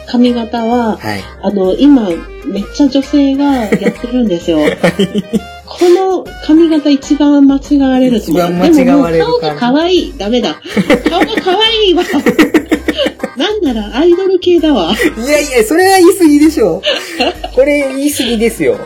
[0.06, 1.24] 髪型は、はい。
[1.42, 2.10] あの、今、
[2.46, 4.60] めっちゃ女性がやってるんですよ。
[5.66, 8.44] この髪型一番間違われると思う。
[8.44, 10.14] 一番間違われるでも顔が可愛い。
[10.18, 10.62] ダメだ。
[11.10, 12.04] 顔が可愛いわ。
[13.38, 14.94] なんならアイドル系だわ。
[14.94, 16.82] いやいや、それは言い過ぎでしょ。
[17.56, 18.78] これ言い過ぎですよ。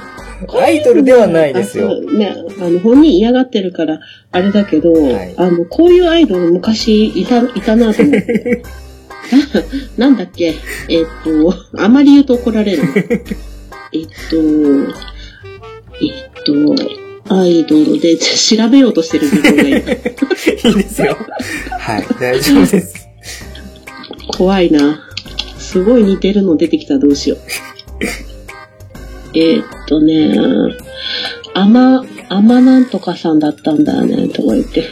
[0.60, 4.00] アイドルではないですよね、あの、本人嫌がってるから、
[4.32, 8.64] あれだけど、はいあの、こういうアイドル昔いた、いたなと思って。
[9.98, 10.56] ななんだっけ？
[10.90, 12.84] えっと、あまり言うと怒られる。
[13.94, 14.38] えっと、
[16.02, 16.44] えっ
[17.28, 19.78] と、アイドルで調べようとしてる自分がいる。
[20.66, 21.16] いいですよ。
[21.80, 23.01] はい、大丈夫です。
[24.28, 25.08] 怖いな。
[25.58, 27.40] すごい似てるの出てきたらどうしよう。
[29.38, 30.38] えーっとね、
[31.54, 34.86] あま、あまなんとかさんだったんだよね、とか言って。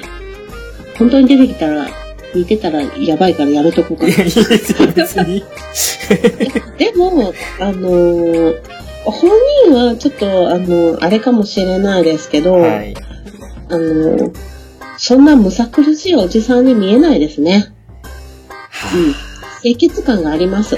[0.97, 1.87] 本当に出てきたら、
[2.33, 4.13] 似てたらやばいからやめとこうかな。
[6.77, 8.55] でも、あのー
[9.05, 9.31] 本
[9.65, 12.93] 人はちょっと、あのあれかもしれないですけど、はい。
[13.69, 14.31] あのー
[15.01, 17.71] そんなむさ苦しいおじさんに見えないですね。
[18.95, 19.15] うん。
[19.61, 20.77] 清潔感があります。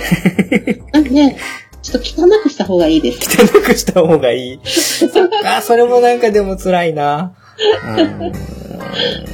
[0.91, 1.35] なんで、
[1.81, 3.19] ちょっと汚くした方がいいです。
[3.41, 4.59] 汚くした方がいい。
[4.65, 7.33] そっか、それもなんかでも辛いな。
[7.97, 8.31] うん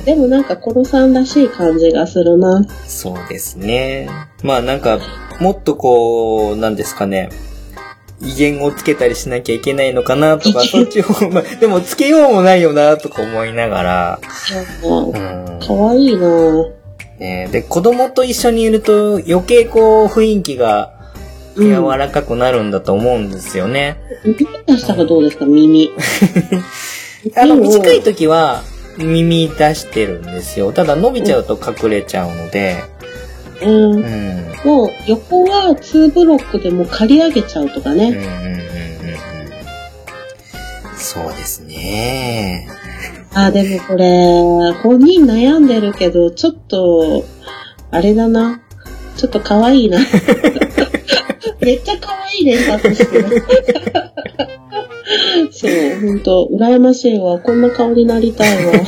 [0.06, 2.64] でもなんか、コロさんらしい感じがするな。
[2.86, 4.08] そうですね。
[4.44, 5.00] まあなんか、
[5.40, 7.30] もっとこう、なんですかね。
[8.22, 14.20] 威厳をつけたりしなきゃいけないのかなとか、そっちを、まあ、でもつけようもないよなとか思いながら、
[14.84, 15.60] うん。
[15.60, 16.77] かわいいな
[17.20, 20.94] ね、で、子供と一緒にいると余計こう雰囲気が
[21.56, 21.70] うん。
[21.70, 23.98] 柔らかくなるんだと思うんですよね。
[24.24, 25.92] 耳出したらどうですか、耳。
[27.36, 28.64] あの、短い時は
[28.98, 30.72] 耳出してるんですよ。
[30.72, 32.76] ただ伸びちゃうと隠れちゃうので、
[33.64, 33.98] うんう。
[33.98, 34.56] ん。
[34.64, 38.18] もう、横は2ブロックでも刈り上げちゃうとかうんうんうんね。
[38.18, 38.58] うんうん
[41.00, 42.68] そうですね。
[43.40, 47.24] あ、でもこれ、本人悩んでるけど、ちょっと、
[47.92, 48.60] あれだな。
[49.16, 50.00] ちょっと可愛いな。
[51.62, 53.44] めっちゃ可愛い連発してる。
[55.52, 55.72] そう、
[56.02, 57.38] ほんと、羨ましいわ。
[57.38, 58.74] こんな顔になりたいわ。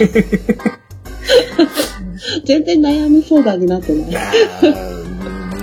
[2.43, 4.05] 全然悩み相談になってない。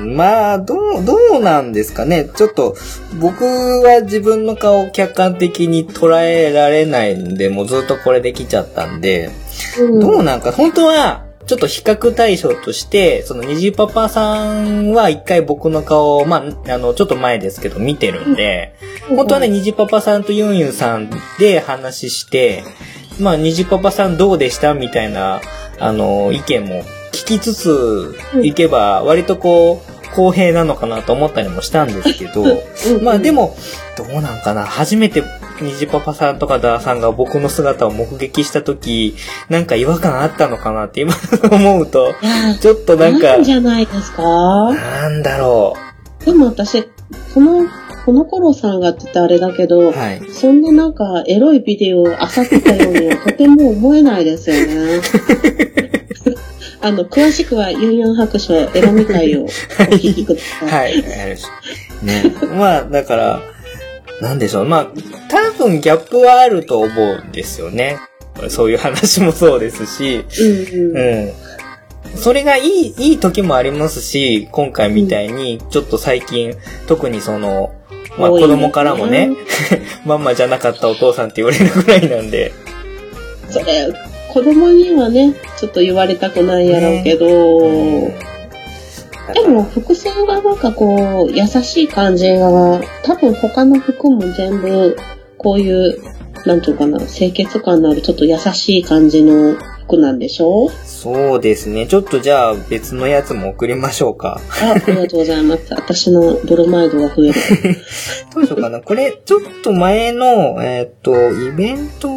[0.07, 2.29] まあ、どう、どうなんですかね。
[2.35, 2.77] ちょっと、
[3.21, 9.31] 僕は自分の顔を客観的に捉えられないんで、もうずっとこれできちゃったんで、
[9.81, 10.01] うん。
[10.01, 18.75] どうなんか、本当は、ちょっと比較対象として、その虹パパさんは一回僕の顔を、まあ、あの、ちょっと前ですけど見てるんで、
[19.09, 22.65] 本当はね、虹パパさんとユンユンさんで話して、
[23.21, 25.41] まあ、虹パパさんどうでしたみたいな、
[25.79, 33.55] あの、意見も聞きつついけば、割とこう、公平なのかなと思ったりもしたんですけど、うんまあでも、
[33.97, 35.23] どうなんかな初めて、
[35.61, 39.15] 虹パパさんとかダーさんが僕の姿を目撃したとき、
[39.49, 41.13] なんか違和感あったのかなって今
[41.53, 42.15] 思うと、
[42.61, 44.23] ちょっとなんかなん、じゃないですか？
[44.23, 45.75] なんだろ
[46.25, 46.83] でも私、
[47.35, 47.67] この、
[48.05, 50.23] この頃さんがって言ったらあれだけど、はい。
[50.33, 55.01] そんななんかエロいビデオを漁ってたようにはとても思えないですよね。
[56.81, 61.03] あの、詳しくはユンヤン白書エロみ会をお聞きください。
[61.03, 61.37] はい。
[62.03, 62.35] ね。
[62.57, 63.41] まあ、だから、
[64.21, 64.65] なんでしょう。
[64.65, 64.87] まあ、
[65.29, 67.99] 多分ギャップはあると思うんですよね。
[68.49, 68.75] そうい。
[68.75, 70.97] う話もそうですし、うんうん。
[70.97, 71.33] うん。
[72.17, 72.67] それがい。
[72.67, 73.13] い、い。
[73.15, 73.19] い。
[73.19, 75.29] 時もありますし、今回みたい。
[75.29, 76.55] に、ちょっと最近、
[76.87, 77.73] 特にその、
[78.19, 79.31] まあ子供からもね、
[80.07, 82.09] ママじゃなかったお父さんって言われるぐらい。
[82.09, 82.53] なんで、
[83.51, 83.93] それ、
[84.37, 88.13] 子供にはね、ちょっと言われたくないやろうけど、うん
[89.33, 94.95] でも服装がなんかこう、優しい感じが、多分他の服も全部、
[95.39, 95.97] こういう、
[96.45, 99.55] なんていうかな、清潔感のあるちょっと優しい感じの
[99.87, 100.69] 服なんでしょ？
[100.85, 101.87] そうですね。
[101.87, 104.39] ちょっとじゃあ別のやつも送りましょうか。
[104.63, 105.73] あ、ありがとうございます。
[105.75, 107.35] 私のブロマイドが増える。
[108.35, 108.81] どうしようかな。
[108.83, 111.15] これ、ちょっと前の、えーっと、
[111.49, 112.11] イベント、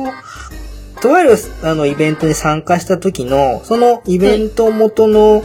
[1.01, 5.43] とある、あの、イベントに参加した時の、そのイベント元の、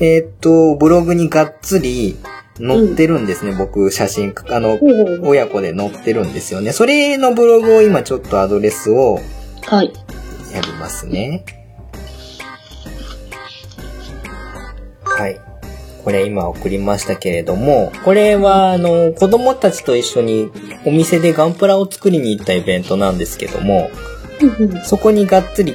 [0.00, 2.16] えーっと、ブログにがっつり
[2.58, 3.52] 載ってるんですね。
[3.52, 6.72] 僕、写真、あの、ほう親子で載ってるんですよね。
[6.72, 9.20] それのブログを今ちょっとアドレスを
[9.62, 9.92] はい。
[10.54, 11.44] やりますね。
[15.04, 15.40] はい。
[16.04, 20.50] これ今送りましたけれども、これはあの、子供たちと一緒に
[20.86, 23.90] お店でガンプラを作りに行ったイベントなんですけども、
[24.40, 25.74] うんうんちょそこにがっつり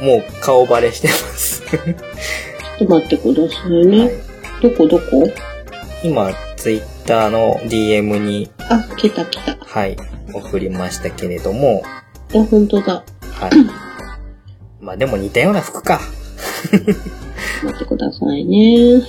[0.00, 1.62] もう顔バレしてます。
[2.76, 4.10] っと待ってくださいね。
[4.62, 5.26] どこどこ？
[6.02, 9.56] 今、ツイッターの DM に、あ、来た来た。
[9.58, 9.96] はい、
[10.32, 11.82] 送りましたけれども、
[12.34, 13.04] あ、本当だ。
[13.32, 13.50] はい。
[14.80, 16.00] まあでも似たような服か。
[17.64, 19.02] 待ってくださいね。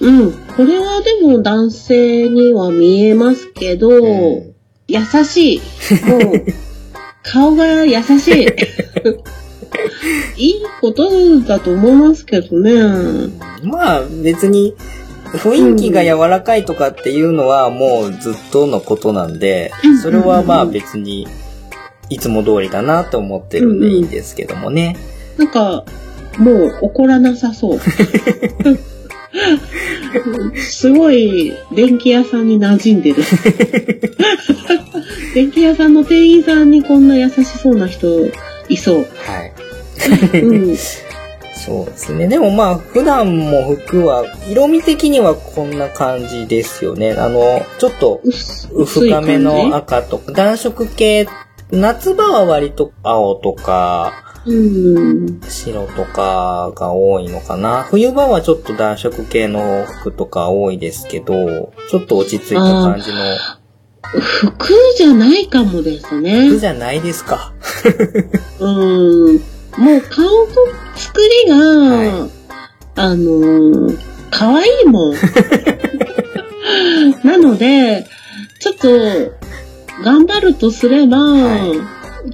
[0.00, 0.32] うん。
[0.32, 4.54] これはでも男性には見えますけど、うん
[4.90, 5.60] 優しい。
[6.06, 6.46] もう、
[7.30, 8.46] 顔が優しい。
[10.36, 13.30] いいことだと思いますけどね。
[13.62, 14.74] まあ別に
[15.32, 21.26] 雰囲気が柔らかいとかっていうのはもうずっとのことなんでうん、それはまあ別に
[22.08, 24.96] いつも通りだなと思ってるんでいいんですけどもね。
[25.36, 25.84] なんか、
[26.38, 27.80] もう怒らなさそう。
[30.58, 33.22] すごい、電気屋さんに馴染んでる。
[35.34, 38.26] 電気屋さんの店員さんにこんな優しそうな人
[38.68, 39.06] いそう。
[39.24, 39.44] は
[40.32, 40.40] い。
[40.40, 40.76] うん。
[41.68, 42.28] そうですね。
[42.28, 47.12] でもまあ普段も服は色味的にはこんな感じですよね。
[47.12, 48.22] あの、ちょっと
[48.86, 51.26] 深めの赤とか暖色系、
[51.70, 55.40] 夏場は割と青とか、うん。
[55.42, 57.82] 白とかが多いのかな。
[57.82, 63.18] 冬場はちょっと暖色系の服とか多いですけど、ちょっと落ち着いた感じの
[64.12, 66.58] 服じゃないかもですね服。
[66.58, 67.52] じゃないですか。
[68.58, 69.36] うん。
[69.76, 70.66] もう顔と
[70.96, 72.28] 作りが、は
[72.96, 73.98] あのー、
[74.30, 75.14] 可愛いもん。
[77.22, 78.06] なので、
[78.60, 78.88] ちょっと、
[80.02, 81.74] 頑張るとすれば、は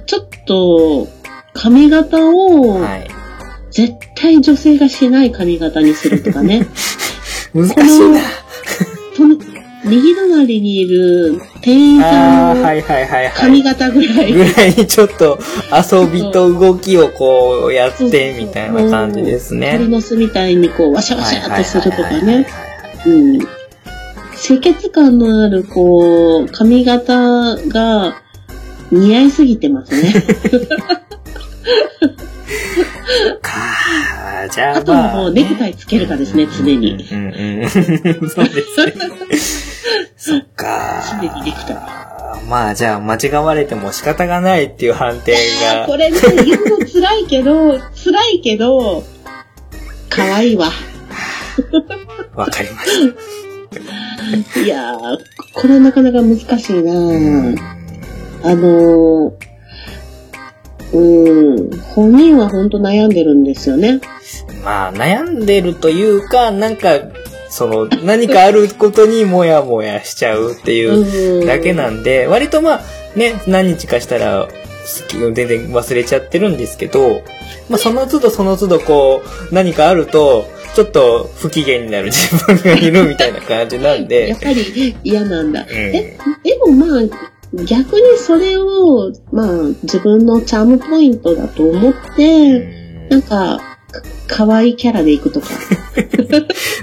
[0.05, 1.09] ちょっと、
[1.53, 3.07] 髪型を、はい。
[3.71, 6.65] 絶対女性がしない髪型にするとかね。
[7.53, 7.77] 難しい
[8.09, 8.21] な。
[9.15, 9.37] その
[9.85, 13.31] 右隣にいる店員さああー、んのはいはいはいはい。
[13.35, 14.33] 髪型ぐらい。
[14.33, 15.39] ぐらいにちょっと
[15.71, 19.87] 遊びと動きをこうやってみたいな感じです鳥ね。
[19.87, 22.47] の巣みたいにこう、ワシャワシャっとするとかね。
[23.05, 23.39] うん。
[24.35, 28.21] 清潔感のある、こう、髪型が
[28.91, 30.13] 似合いすぎてますね。
[33.41, 33.51] か
[34.43, 37.07] あじゃああとはまあ、もうネクタイつけるかですね、常に。
[37.11, 38.29] うんうんうん。
[38.29, 39.74] そうですね。
[40.17, 42.05] そっかできた。
[42.49, 45.85] まあじゃあ間違われても仕方がないっていう判定が。
[45.87, 49.03] これね、言うの辛いけど、辛いけど、
[50.09, 50.71] 可愛いわ。
[52.35, 55.17] わかりましいやー、
[55.53, 56.93] これなかなか難しいな。
[58.43, 59.31] あのー、
[60.93, 64.01] うん、本人は本当悩んでるんですよね。
[64.63, 66.99] まあ悩んでるというか、なんか、
[67.55, 71.47] その何かあることにもやもやしちゃうっていううん。
[71.47, 72.81] だけなんで、割とまあ
[73.15, 77.23] ね、何日かしたら、好き全然忘れちゃってるんですけど、
[77.69, 80.45] まあその都度その都度こう、何かあると、
[80.75, 85.61] ちょっと不機嫌になる自分がいるみたいな感じなん やでっ、ぱり嫌なんだ。
[85.61, 89.53] うんえ、でもまあ、逆にそれを、まあ、
[89.83, 93.74] 自分のチャームポイントだと思って、なんか、か
[94.27, 95.47] 可愛いキャラでいくとか。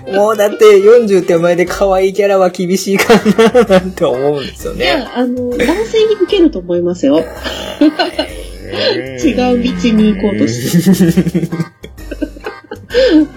[0.12, 3.14] もうだって40手前で可愛いキャラは厳しいか
[3.54, 4.84] ななんて思うんですよね。
[4.84, 7.20] いや、あの、男性に受けると思いますよ。
[7.20, 7.24] 違う
[9.24, 9.30] 道
[9.92, 11.48] に行こうとして。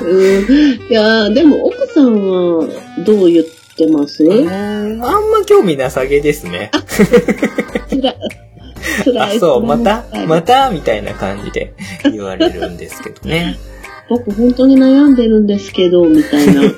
[0.01, 2.67] うん、いや、でも奥さんは
[3.05, 3.45] どう言っ
[3.78, 4.23] てます？
[4.23, 6.71] うんあんま興味なさげですね。
[9.19, 9.39] あ、い。
[9.39, 11.73] そう、またはいまたみたいな感じで
[12.03, 13.57] 言われるんですけどね。
[14.09, 16.61] 僕本当に悩んでるんですけど、みたいな。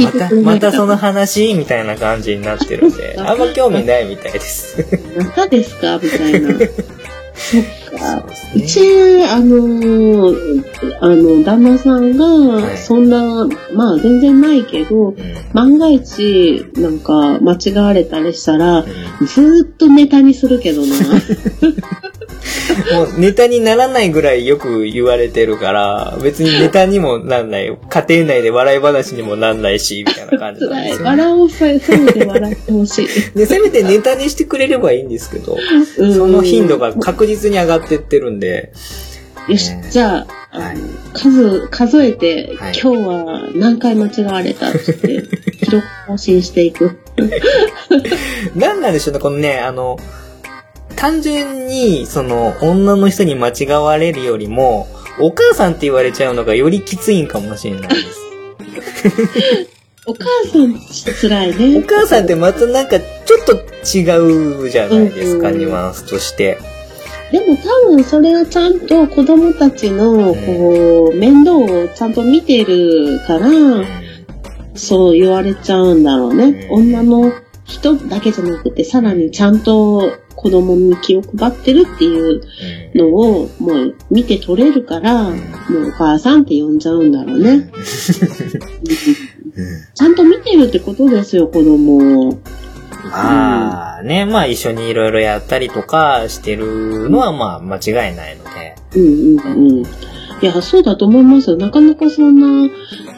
[0.00, 1.54] またまたその話？
[1.54, 4.84] みたいな感じになってるんで、 あんま興味ないみたいです。
[5.16, 5.98] またですか？
[6.02, 6.48] みたいな。
[8.54, 10.68] うねち、あのー
[11.00, 15.16] あの、旦那さんはいが、そんな、まあ全然ないけど、うん
[15.52, 18.84] 万が一、なんか、間違われたりしたら、う
[19.26, 20.94] ずーっとネタにするけどな。
[22.92, 30.84] ん もうネタにならないぐらいよく言われてるから、別にネタにもなんない、家庭内で笑い話にもなんないし、みたいな感じなん。
[30.84, 31.04] ですよ、 ね。
[31.04, 33.08] 笑おうせ、せめて笑ってほしい。
[33.38, 35.56] で、せめてネタにしてくれればいいんですけど、
[35.98, 38.72] うんその頻度が確実に上がってってるんで、
[39.48, 40.76] よし、じゃあ、はい
[41.14, 44.68] 数、数えて、はい今日は何回間違われた？
[44.70, 46.98] って言って、記録更新していく。
[48.54, 49.98] なんなんでしょうね、このね、あの、
[50.98, 54.88] 単純に、その、女の人に間違われるよりも、
[55.20, 59.68] お母さんって言われちゃうのがよりきついんかもしれないです。
[60.06, 60.74] お母さん、
[61.20, 61.84] 辛いおね。
[61.86, 63.54] 母さんってまたなんかちょっと
[63.86, 66.58] 違うじゃないですか、うんニュアンスとして。
[67.30, 73.48] でも多分それはちゃんと子供たちの、こう、面倒をちゃんと見てるから、
[74.74, 76.68] そう言われちゃうんだろうね。
[76.72, 77.32] うん女の
[77.66, 82.40] 人だけじゃなくて、さらにちゃんと子供に気を配ってるっていう
[82.94, 87.68] のを、もう見て取れるから、もうお母さんって呼んじゃうんだろうね。
[89.94, 92.38] ちゃんと見てるってことですよ、子供を。
[93.10, 98.76] まあね、まあ一緒にいろいろやったりとかしてるのはまあ間違いないので。
[98.94, 99.82] うんうんうん。
[99.82, 99.86] い
[100.42, 101.56] や、そうだと思いますよ。
[101.56, 102.68] なかなかそんな、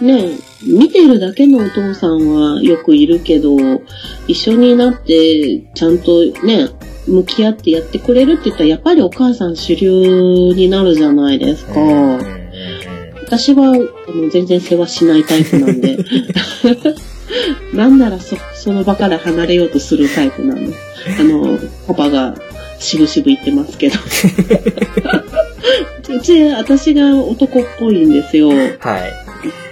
[0.01, 3.59] ね、見てるだけのお父さんはよくいるけど、
[4.27, 6.69] 一緒になって、ちゃんとね、
[7.07, 11.75] 向き合ってやってくれるって言ったら、やっぱりお母さん主流になるじゃないですか。
[13.25, 15.99] 私は、あの、全然世話しないタイプなんで。
[17.73, 20.61] なんならそ、その場から離れようとするタイプなの。
[21.19, 22.35] あの、パパが、
[22.81, 23.95] しぶしぶ言ってますけど。
[26.13, 28.49] うち、私が男っぽいんですよ。
[28.49, 28.69] はい。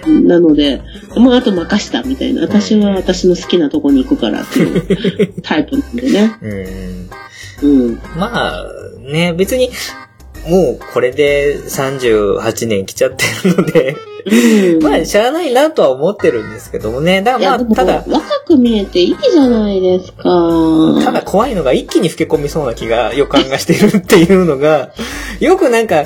[0.07, 0.81] なので、
[1.15, 2.43] もうあと任したみたいな。
[2.43, 6.37] 私は私の好きなとこに行くからっていうタイプなんでね。
[6.41, 6.98] うん
[7.61, 7.95] うん。
[8.15, 8.65] まあ
[8.99, 9.69] ね、別に、
[10.47, 13.95] もうこれで38年来ちゃってるので、
[14.25, 14.83] うん。
[14.83, 17.21] まあしゃあないなとは思ってるんですけどもね。
[17.21, 20.23] だからまあ、ただ、若く見えていいじゃないですか。
[21.03, 24.91] ただ怖いのが一気に老け込みそうな気が予感がしてるっていうのが、
[25.39, 26.05] よくなんか、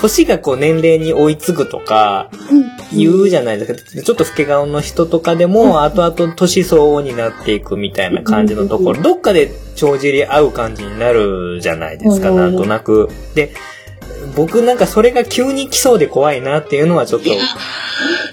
[0.00, 2.30] 年がこう年齢に追いつぐとか
[2.92, 4.02] 言うじゃないですか。
[4.02, 13.08] ちょっと老け顔の人とかでも後々年相応になっていくみたいな感じのところ、どっかで帳尻合う感じになるじゃないですか、うんなんとなく。
[13.34, 13.52] で、
[14.36, 17.42] 僕なんかそれが急に来そうで怖いなっていうのはちょっとい、や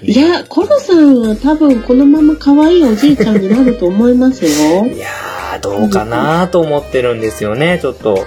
[0.02, 4.86] いや、コロさんは多分このまま可愛いおじいちゃんになると思いますよ。
[4.86, 8.24] いやー、どうかなと思ってるんですよね、ちょっと。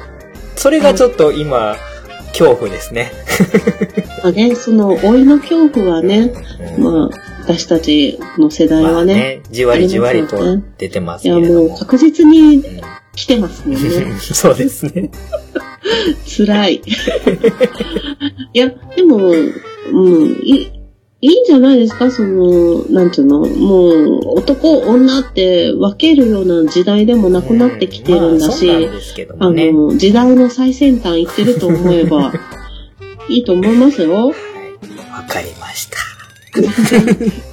[0.56, 1.78] それがちょっと今、
[2.32, 3.12] 恐怖ですね。
[4.24, 6.34] まあね、その老いの恐怖はね、
[6.78, 7.10] うんまあ、
[7.42, 10.38] 私たちの世代まあはね、じわりじわりと
[10.78, 11.70] 出てますいやけれども。
[11.70, 12.82] もう確実にうん
[13.16, 14.18] 来てますもんね。
[14.20, 15.12] そうですね。
[16.26, 16.82] 辛い。
[18.54, 20.81] いや、でも、うん、い
[21.22, 22.10] いいんじゃないですか？
[22.10, 23.40] その、なんていうの？
[23.40, 28.68] もう、男、女って分けるような時代でもなくなってきてるんだし、
[29.38, 29.52] まああ。
[29.54, 32.34] の、時代の最先端行ってると思えば、
[33.30, 34.30] いいと思いますよ。
[34.30, 34.34] わ
[35.28, 35.98] かりました。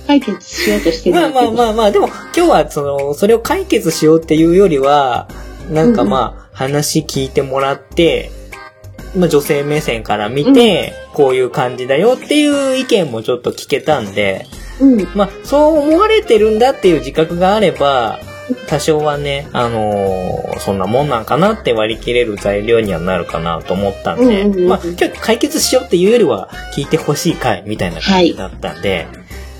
[0.09, 5.29] 解決しようとしてるまあまあまあまあ、でも今日はその、それを解決しようっていうよりは、
[5.71, 8.31] なんかまあ、話聞いてもらって、
[9.15, 14.47] まあ女性目線から見て、こういう感じだよっていう意見もちょっと聞けたんで、
[14.81, 15.09] うん。
[15.17, 18.21] まあ、そう思われてるんだっていう自覚があれば、
[18.69, 29.09] 多少はね、あのーそんなもんなんかなって割り切れる材料にはなるかなと思ったんで、うんうんうんうんまあ、今日解決しようっていうよりは、聞いてほしい回みたいな感じだったんで、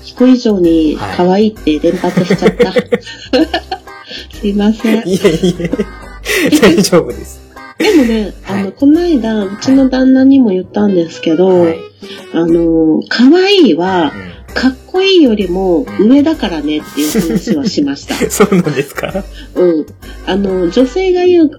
[0.03, 2.71] 聞く以上に可愛いって連発しちゃった。
[4.31, 5.07] すいません。
[5.07, 5.69] い、えいえ、
[6.61, 7.48] 大丈夫です。
[7.79, 11.77] でもね、あの、はいこの間、うちの旦那にも言ったんですけど、はい。
[12.33, 14.11] あの、可愛いは、
[14.53, 18.15] かっこいいよりも上だからねっていう話はしました。
[18.29, 19.23] そうなんですか？
[19.55, 19.85] うん。
[20.25, 21.49] あの、女性が言う、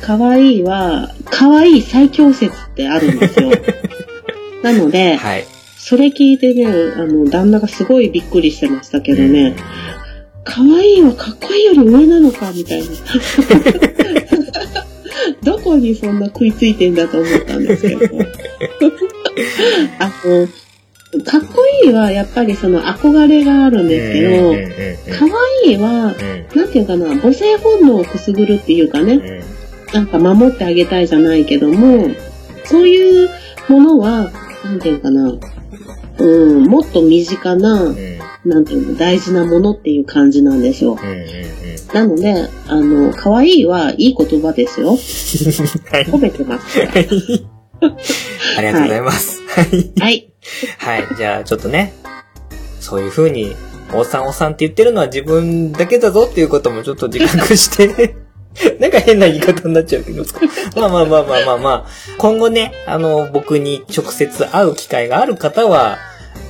[0.00, 3.50] 可愛いは、可愛い最強説ってあるんですよ。
[4.62, 5.44] なので、はい。
[5.78, 9.54] それ聞いてね、あの、旦那がすごいびっくりしてましたけどね、
[10.44, 12.86] 可愛いはかっこいいより上なのかみたいな。
[15.42, 18.06] どこにそんな食いついてんだと思ったんですけど。
[19.98, 20.48] あの、
[21.24, 25.26] かっこいいはやっぱりその憧れがあるんですけど、可
[25.64, 26.14] 愛いは、
[26.54, 29.42] なんていうかな、母性本能をくすぐるっていうかね、
[29.92, 32.10] なんか守ってあげたいじゃないけども、
[32.64, 33.28] そういう
[33.68, 34.30] ものは、
[34.64, 35.32] なんていうかな、
[36.18, 37.92] うん、もっと身近な、
[38.44, 40.96] なんていうの、大事なものっていう感じなんですよ。
[41.92, 44.92] なので、あの、可愛いはいい言葉ですよ。
[44.96, 46.80] 褒めてます。
[48.56, 49.40] ありがとうございます。
[49.48, 49.92] はい。
[49.98, 50.32] はい。
[50.78, 51.16] はい。
[51.16, 51.94] じゃあ、ちょっとね、
[52.80, 53.54] そういう風に、
[53.92, 58.14] おっさんおっさんって言ってるのは自分だけだぞっていうこともちょっと自覚して、
[58.78, 60.24] なんか変な言い方になっちゃうけど、
[60.76, 61.86] まあまあまあまあまあまあ、
[62.18, 65.98] 今後ね、あの、僕に直接会う機会がある方は、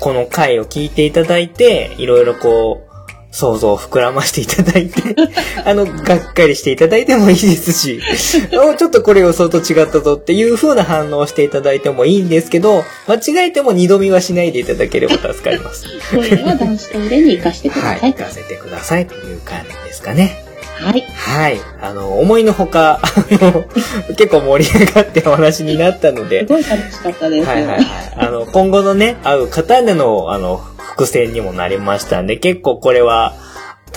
[0.01, 2.91] この回を聞いていただいて、いろいろこう、
[3.33, 5.15] 想像を膨らましていただいて、
[5.65, 8.01] あの、がっかりしていただいてもいいですし、
[8.59, 15.85] おちょっとこれ予想と違ったぞっていう風な反応をしていただいてもいいんですけど、間違えても二度見はしないでいただければ助かります。
[16.11, 18.13] トイレは男子トイレに行かせてくだはい、さい。
[18.15, 20.50] 行かせてくださいという感じですかね。
[20.81, 21.03] はい。
[21.03, 21.61] はい。
[21.83, 23.65] あの、思いのほか、あの、
[24.17, 27.49] 結構盛り上がってお話になったのすで、ごい楽しかったです。
[27.49, 27.87] はいはいはい。
[28.17, 30.61] あの、今後のね、会う方での、あの、
[30.97, 33.35] 伏線にもなりましたんで、結構これは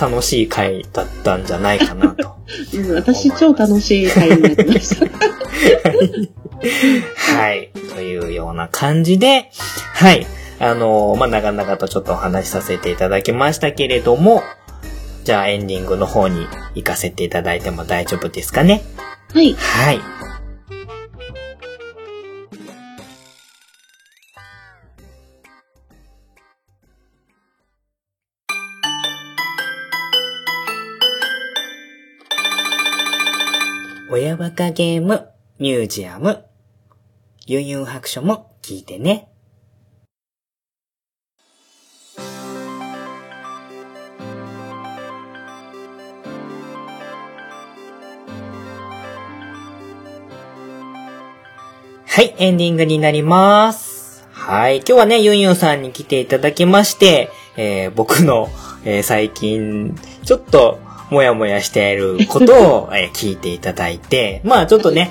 [0.00, 2.34] 楽しい回だったんじゃないかなと。
[2.74, 5.06] うん、私超楽しい会になりました。
[7.38, 7.70] はい。
[7.94, 9.50] というような感じで、
[9.94, 10.26] はい。
[10.60, 14.42] あの、まあ、長々とちょっとお話しさせていただきましたけれども、
[15.24, 18.82] じゃあエンディングの方に行かせていただいても大丈夫ですかね。
[19.32, 19.54] はい。
[19.54, 20.00] はい。
[34.10, 35.26] 親バカゲーム
[35.58, 36.44] ミュージアム
[37.46, 39.33] ユンユン白書も聞いてね。
[52.14, 54.24] はい、エンディングになります。
[54.30, 58.50] はい、今日はね、ユンユンさんに来ていただきまして、えー僕の、
[58.84, 60.78] えー最近、ちょっと、
[61.10, 65.10] もやもやしていることを、 えー聞いていただいて、まあちょっとね、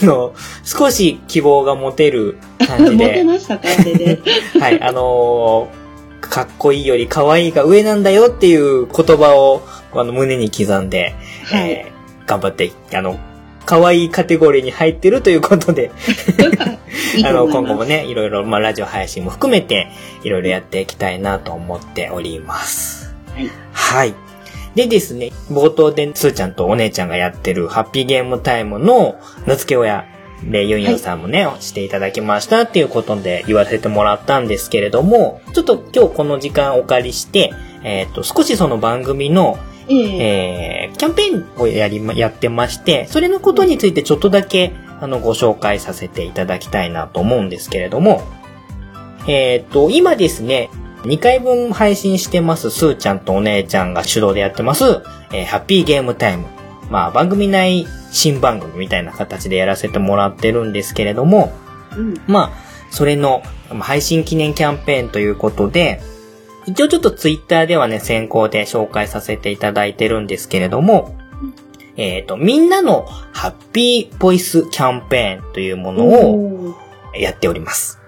[0.00, 4.20] あの、少し希望が持てる感じモテで、 ましたかあれで。
[4.60, 11.16] はい、あのーかっこいいより可愛いが上なんだよっていう言葉を、あの、胸に刻んで、
[11.46, 11.70] はい。
[11.70, 11.96] えー
[12.28, 13.18] 頑張って、あの、
[13.66, 15.90] 可愛いカテゴリーに入ってるということで、
[17.16, 19.88] いいあの、今後もね、いろいろ、まあ、ラジオ配信も含めて、
[20.22, 23.14] いろいろやっていきたいなと思っております。
[23.34, 23.50] はい。
[23.72, 24.14] はい。
[24.76, 30.04] でですね、冒頭で、スーちゃんとお姉ちゃんがやってるハッピーゲームタイムの名付け親
[30.44, 37.52] で、ユンユンさんもね、していただきましたっていうことで言わせてもらったんですけれども、ちょっと今日この時間お借りして、
[37.82, 39.58] えっ、と、少しその番組の、
[39.88, 48.22] えええーキャンペーンをやりま、やってまして、それのことについてちょっとだけ、あの、ご紹介させていただきたいなと思うんですけれども、
[49.28, 50.70] えっ、と、今ですね、
[51.02, 56.46] 2回分配信してます、スーちゃんとお姉ちゃんが主導でやってます、えーハッピーゲームタイム。
[56.90, 61.52] まあ、番組内新番組みたいな形でやらせてもらってるんですけれども、
[61.96, 62.14] うん。
[62.26, 66.00] まあ、それのまあ配信記念キャンペーンということで、
[66.66, 71.16] 一応ちょっとツイッターではね、先行で紹介させていただいてるんですけれども、
[71.96, 76.74] えっ、と、みんなのハッピーボイスキャンペーンというものを
[77.14, 77.98] やっております。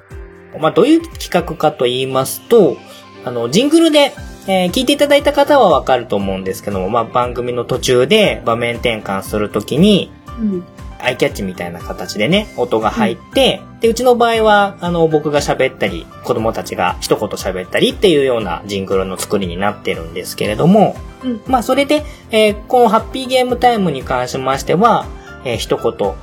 [0.60, 2.76] まあ、どういう企画かと言いますと、
[3.24, 4.12] あの、ジングルで、
[4.46, 10.64] えー聞いていただいた方はわかると思うんですけども、まあ、番組の途中で場面転換するときに、うん。
[11.00, 25.06] アイキャッチみたいな形でね、音が入って、で、うちの場合は、あの、僕が喋ったり、子供たちが一言喋ったりっていうようなジングルの作りになってるんですけれども、うんまあ、それで、えーこのハッピーゲームタイムに関しましては、
[25.44, 26.14] えー一言、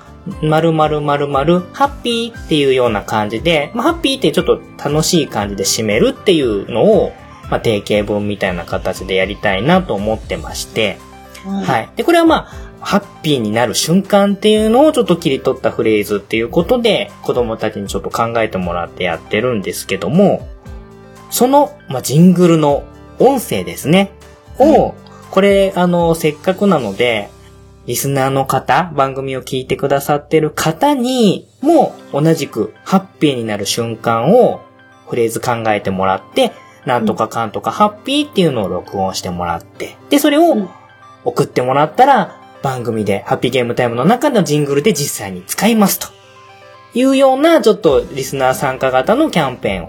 [0.50, 7.14] まるまるまるまる、ハッピーっていうような感じで、まあ、ハッピーってちょっと楽しい感じで締めるっていうのを、
[7.50, 10.98] まあ、定型文みたいな形でやりたいなと思ってまして、
[11.46, 11.62] は。
[11.62, 11.98] はいい。
[11.98, 20.48] で、これはまあ、ハッピーになる瞬間っていうのをちょっと切り取ったフレーズっていうことで、子供たちにちょっと考えてもらってやってるんですけども、
[21.32, 22.84] その、まあ、ジングルの
[23.18, 24.12] 音声ですね。
[24.60, 24.94] を、
[25.32, 27.32] これ、あの、せっかくなので、
[27.88, 34.62] リスナーの方、番組を聞いてくださってる方にも同じくハッピーになる瞬間を
[35.10, 36.52] フレーズ考えてもらって、
[36.86, 40.70] なんとかかんとかハッピーっていうのを録音してもらって、で、それをうん。
[41.26, 46.08] 送ってもらったら、番組で、ハッピーゲームタイムの中のジングルで実際に使いますと。
[46.96, 49.86] いうような、ちょっとリスナー参加型のキャンペ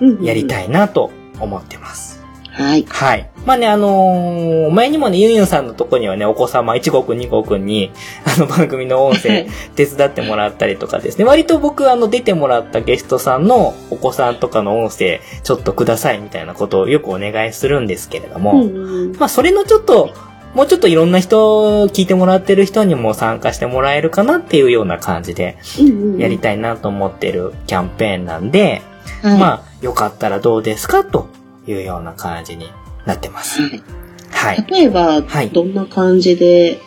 [0.00, 2.22] ーンをやりたいなと思ってます。
[2.50, 2.84] はい。
[2.86, 3.30] はい。
[3.46, 7.90] まあね、あのー前にもね、ユンユンさんのとこにはね、お子様、1号くん、2号くんに、
[8.36, 11.24] あの番組の音声手伝ってもらったりとかですね。
[11.24, 20.12] 割と僕、あの、出てもらったゲストさんのお子さんとかの音声、ちょっとくださいみたいなことをよくお願いするんですけれども、うんうんまあ、それのちょっと、
[20.54, 25.58] もうちょっといろんな人、聞いてもらってる人にも参加してもらえるかなっていうような感じで
[26.18, 28.82] やりたいなと思ってるキャンペーンなんで、
[29.22, 29.38] はい。
[29.38, 31.28] まあ、よかったらどうですかと
[31.66, 32.70] いうような感じに
[33.04, 33.62] なってます。
[33.62, 33.82] はい
[34.30, 34.66] はい。
[34.68, 36.80] 例えば、はいどんな感じで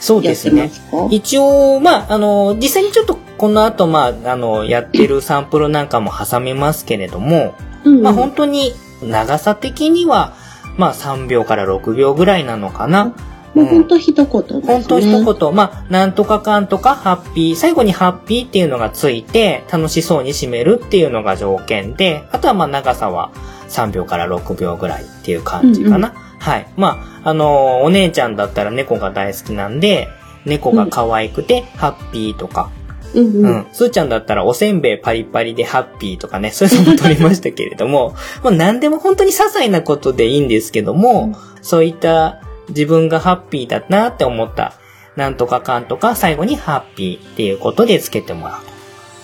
[0.00, 0.70] そうですね。
[1.10, 7.54] 一応、まあ、あの、実際にちょっとこの後、まあ、あの、やってるサンプルなんかも挟みますけれども、
[7.84, 10.34] うんうんまあ、本当に長さ的には、
[10.76, 13.14] まあ、3秒から6秒ぐらいなのかな。
[13.54, 14.60] もう本当一言ですね。
[14.66, 15.06] 本当一
[15.38, 23.30] 言、まあ、なんとかかんとかハッピー、最後にハッピーっていうのがついて、楽しそうに締めるっていうのが条件で、あとはまあ長さは
[23.68, 26.12] 3秒から6秒ぐらいっていう感じかな。
[26.38, 26.68] はい。
[26.76, 30.08] まあ、あのーお姉ちゃんだったら猫が大好きなんで、
[30.44, 32.70] 猫が可愛くて、ハッピーとか、
[33.16, 33.38] うんう。
[33.38, 33.66] うんん。
[33.72, 44.74] すーちゃんだったらおせんべいパリパリでハッピーとかね、 そういうのも撮りましたけれども、まあ何でも本当に些細なことでいいんですけども、そういった自分がハッピーだなって思った、
[45.16, 48.60] なんとかかんとか最後にハッピーっていうことでつけてもら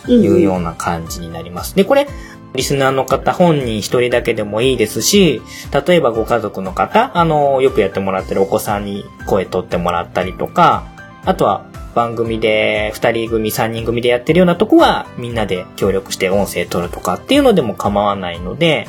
[0.05, 1.77] うというような感じになります。
[1.77, 2.09] で、これ、
[2.55, 5.41] リスナーの方本人一人だけでもいいですし、
[5.87, 10.85] 例えばご家族の方、あの、よくやってもらってるお子さんに声取ってもらったりとか、
[11.25, 11.65] あとは
[11.95, 18.89] 番組で二人組、三人組でやってるようなとこはみんなで協力して音声取るとかっていうのでも構わないので、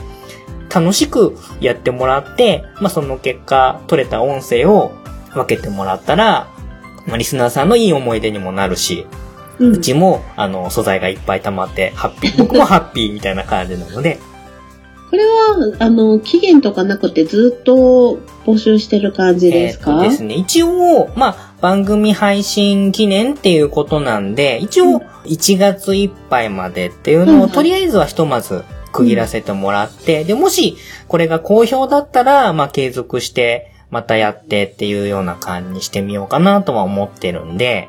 [0.74, 4.92] 楽しくやってもらって、まあ、その結果取れた音声を
[5.34, 6.48] 分けてもらったら、
[7.06, 9.06] まあ、リスナーさんのいい思い出にもなるし、
[9.60, 9.74] うん。
[9.74, 14.20] うちも、あの、素材がいっぱい溜まって、ハッピー、 僕もハッピーみたいな感じなので、
[15.12, 18.18] これは、あの、期限とかなくてずっと
[18.48, 24.96] 募集してる感じですか、えですね、一応、まあ、番組配信記念っていうことなんで、一うん。
[24.96, 30.76] 応、1月いっぱいまでっていうのを、とりあえずはひとまず区切らせてもらって、で、もし、
[31.08, 37.88] これが好評だったら、まあ、継続して、またやってっていうような感じにしてみようかなとは思ってるんで、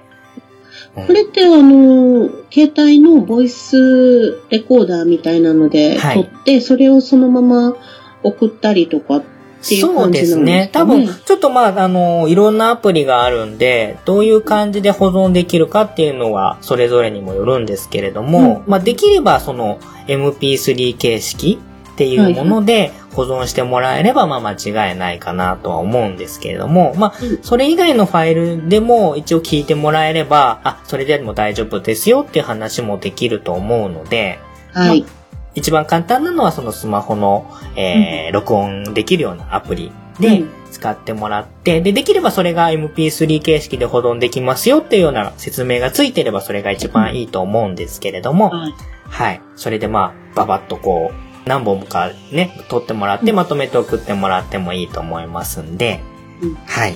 [0.97, 1.07] うん。
[1.09, 6.23] これってあの、携帯のボイスレコーダーみたいなのではい。
[6.23, 7.75] 撮って、それをそのまま
[8.23, 9.25] 送ったりとかっ
[9.67, 10.71] ていうそう感じですね。
[10.73, 18.71] 多分、ちょっとまあ、あの、いろんなアプリがあるんで、どういう感じで保存できるかっていうのは、それぞれにもよるんですけれども、うん。
[18.71, 21.59] まあ、できれば、その、MP3 形式
[21.95, 34.41] っていうもので保存してもらえれば、まあ、間違いないかなとは思うんですけれども、まあうん、それ以外のファイルでも一応聞いてもらえれば、あ、それでも大丈夫ですよっていう話もできると思うので、
[34.73, 35.07] はい。
[35.55, 48.75] 一番簡単なのはそのスマホの、えー録音できるようなアプリでうん使ってもらって、で、できればそれが MP3 形式で保存できますよっていうような説明がついてればそれが一番いいと思うんですけれども、はい。
[49.09, 49.41] はい。
[49.55, 56.01] それでまあ、ババッとこう、何本かね、撮ってもらってうんまとめて送ってもらってもいいと思いますんで、
[56.43, 56.95] うんはい。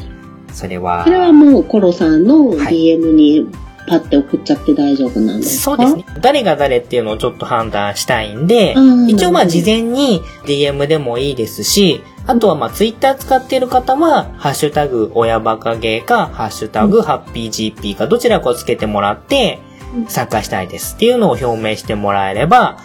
[0.53, 3.47] それは、それはもうコロさんのはい DM に
[3.89, 5.63] パッて送っちゃって大丈夫なんですか？
[5.65, 6.05] そうですね。
[6.21, 19.61] 誰が誰っていうのをちょっと判断したいんで、うん一応まあ事前に DM でもいいですし、あとはまあ Twitter 使ってる方は、ハッシュタグ親バカゲーか、ハッシュタグハッピー GP かどちらかをつけてもらって
[19.97, 22.79] うん、参加したいですっていうのを表明してもらえれば、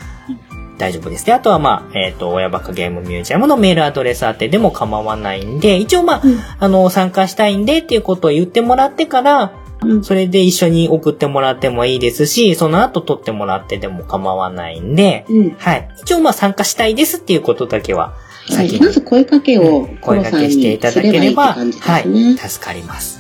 [0.78, 1.26] 大丈夫です。
[1.26, 9.63] で、あとはまあ、えっ、と、親バカゲームミュージアムのメールアドレス宛てでも構わないんで、一応まあ、うんあの、参加したいんでっていうことを言ってもらってから、うん
[10.04, 15.50] それで一緒に送ってもらってもいいですし、その後撮ってもらってでも構わないんで、うん。
[15.58, 15.90] はい。
[16.02, 18.14] 一応まあ参加したいですっていうことだけは、
[18.50, 18.70] はい。
[18.70, 22.38] 先にまず声かけをコ声ロさん掛けしていにただけすればいいってれば、感じではい。
[22.38, 23.20] 助かります。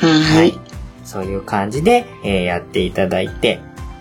[0.00, 0.08] は。
[0.08, 0.58] はいい。
[1.04, 3.60] そういう感じで、えーやっていただいて、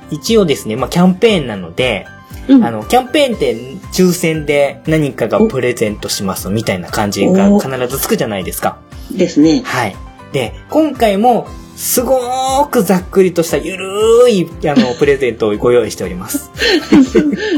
[0.09, 2.07] 一応ですね、まあキャンペーンなので、
[2.47, 3.55] うんあの、キャンペーンって
[3.93, 8.79] 抽選で何かがプレゼントしますみたいな感じがお必ずつくじゃないですか。
[9.11, 9.61] ですね。
[9.63, 9.95] はい。
[10.33, 16.51] で、今回も、すごーくざっくりとしたゆるーい、あの、プレゼントをご用意しております。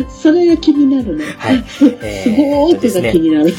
[0.08, 1.26] そ それが気になるね。
[1.38, 1.64] はい。
[1.68, 1.84] す
[2.30, 3.54] ごーってが気になる。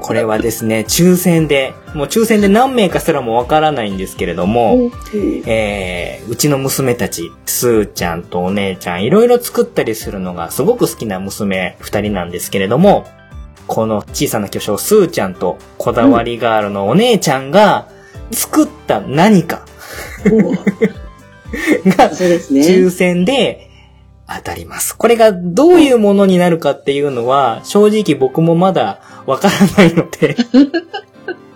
[0.00, 13.06] これはですね、抽選で、もう抽選で何名かすらもわからないんですけれども、うんえー、うちの娘たち、スーちゃんとお姉ちゃん、いろいろ作ったりするのがすごく好きな娘二人なんですけれども、
[13.66, 17.88] この小さな巨匠、スーちゃんとこだわりガールのお姉ちゃんが
[18.32, 19.73] 作った何かお
[21.96, 22.60] が そうですね。
[22.62, 23.70] 抽選で
[24.28, 24.96] 当たります。
[24.96, 30.36] これがどういうものになるかっていうのは、正直僕もまだわからないので、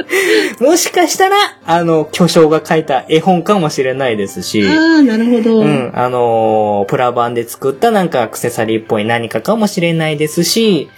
[0.60, 1.36] もしかしたら、
[1.66, 5.60] あの、巨匠が書いた絵本かもしれないですし、ああ、なるほど。
[5.60, 10.88] うん、あのープラ版で作ったなんかアクセサリーっぽい何かかもしれないですし、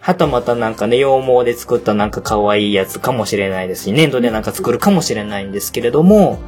[0.00, 6.40] はたまたなんかね、羊毛で作ったなんか可愛いやつかもしれないですし、粘土でなんか作るかもしれないんですけれども、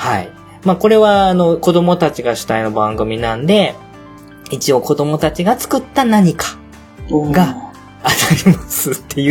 [0.00, 0.30] はい。
[0.64, 3.74] まあこれはあの、子供たちが主体の番組なんで、
[4.50, 6.56] 一応子供たちが作った何か
[7.10, 7.54] が
[8.02, 9.30] 当たりますってい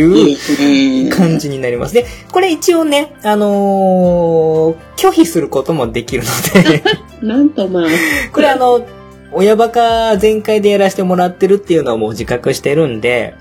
[1.08, 1.10] う。
[1.10, 1.94] 感じになります。
[1.94, 6.84] で、これ一応ね、あのー拒否することもできるので、
[7.20, 7.84] なんとまあ、
[8.32, 8.86] これあの、
[9.32, 13.34] 親バカ全開でやらせてもらってるっていうのはもう自覚してるんで、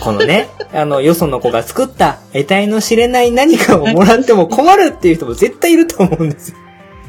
[0.00, 6.56] このね、 あの、よその子が作った得体の知れない何かをもらっても困るっていう人も絶対いると思うんですよ。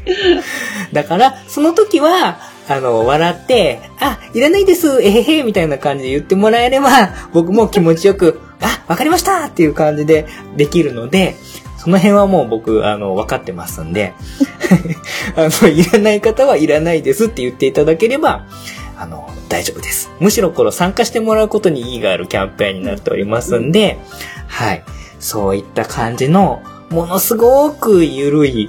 [0.94, 11.36] だから、その時は、あの、笑って、あ、いらないです、えへへ、みたいな感じで言ってもらえれば、僕も気持ちよく、 あ、わかりましたっていう感じでできるので、
[11.78, 14.14] その辺はもう僕、あの、分かってますんで、
[15.36, 18.46] あの、いらない方はいらないですって言っていただければ、
[18.98, 20.10] あの、大丈夫です。
[20.20, 24.00] むしろこの参加してもらうことに意義があるキャンペーンになっておりますんで、
[24.48, 24.84] はい。
[25.20, 28.68] そういった感じの、ものすごく緩い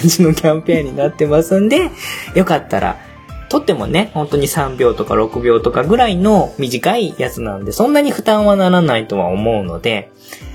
[0.00, 1.90] 感じのキャンペーンになってますんで、
[2.34, 2.96] よかったら、
[3.50, 10.10] とってもね、本当に3秒とか6秒とかぐらいの短いやつなんで、そんなに負担はならないとは思うので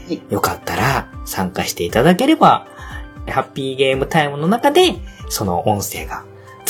[0.07, 2.67] はい、よかったら参加していただければ、
[3.28, 4.95] ハッピーゲームタイムの中で、
[5.30, 6.23] その音声が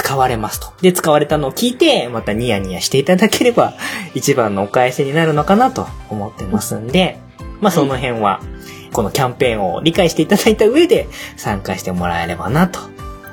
[0.07, 0.71] 使われますと。
[0.81, 3.73] で、使われたのを聞いて、またニヤニヤしていただければ、
[4.15, 7.19] 一番のお返しになるのかなと思ってますんで、
[7.59, 8.39] まあその辺は、
[8.93, 12.79] このキャンペーンを理解していただいた上で参加してもらえればなと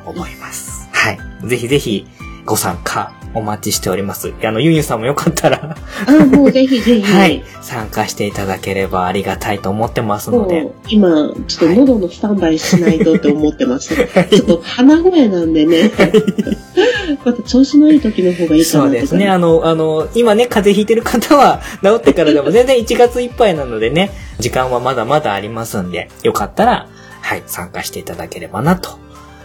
[0.05, 0.89] 思います。
[0.91, 1.19] はい。
[1.45, 2.09] ぜひぜひ
[2.45, 4.33] ご参加お待ちしております。
[4.43, 5.77] あの、ユンユンさんもよかったら、
[6.07, 7.03] あもう ぜひぜひ。
[7.03, 13.95] はい、参加していただければありがたいと思ってますので今、ちょっと喉のスタンバイしないとって思ってます。
[13.97, 15.91] ちょっと鼻声なんでね。
[17.25, 19.29] また調子のいい時の方がいいかなそうですね。
[19.29, 26.89] あの、あの、今ね、風邪ひいてる方は治ってからでも全然1月いっぱいなのでね、時間はまだまだありますんで、よかったら、
[27.21, 28.99] はい、参加していただければな、と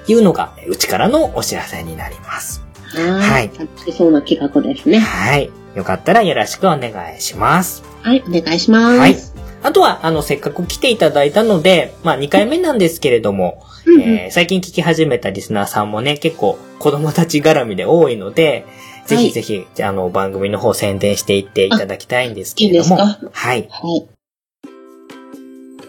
[0.07, 2.68] いうのが、うちからのお知らせになります。
[2.89, 3.19] は。
[3.19, 4.99] はいい楽しそうな企画ですね。
[4.99, 5.49] はい。
[5.75, 7.83] よかったらよろしくお願いします。
[8.01, 8.99] はい、お願いします。
[8.99, 9.15] はい
[9.61, 18.65] あとは、あの、せっかく来ていただいたので、まあ、2回目なんですけれども、えー最近聞き始めたリスナーさんもね、結構子供たち絡みで多いので、
[19.05, 22.95] ぜひぜひ、あの、番組の方宣伝していっていただきたいんですけれども。
[22.95, 23.67] いいはい。
[23.69, 24.18] はい。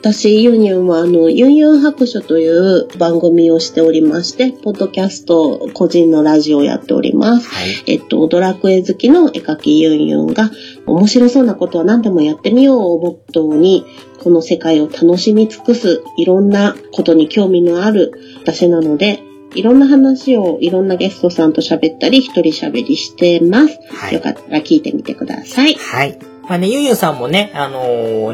[0.00, 7.48] 私、ユニュンは、あの、ユンユン白書という番組をしておりまして、ポッドキャスト、個人のラジオをやっております。
[7.50, 7.84] はい。
[7.86, 10.50] えっと、ドラクエ好きの絵描きユンユンが、
[10.86, 13.84] 面白そうなことは何でもやってみようをモットーに、
[14.22, 19.22] この世界を楽しみ尽くす、いろんなことに興味のある私なので、
[19.54, 23.78] いろんな話をいろんなゲストさんと喋ったり、一人喋りしてます。
[23.90, 25.74] はいよかったら聞いてみてください。
[25.74, 26.29] はい。
[26.50, 27.84] まあね、ゆんゆんさんもね、あの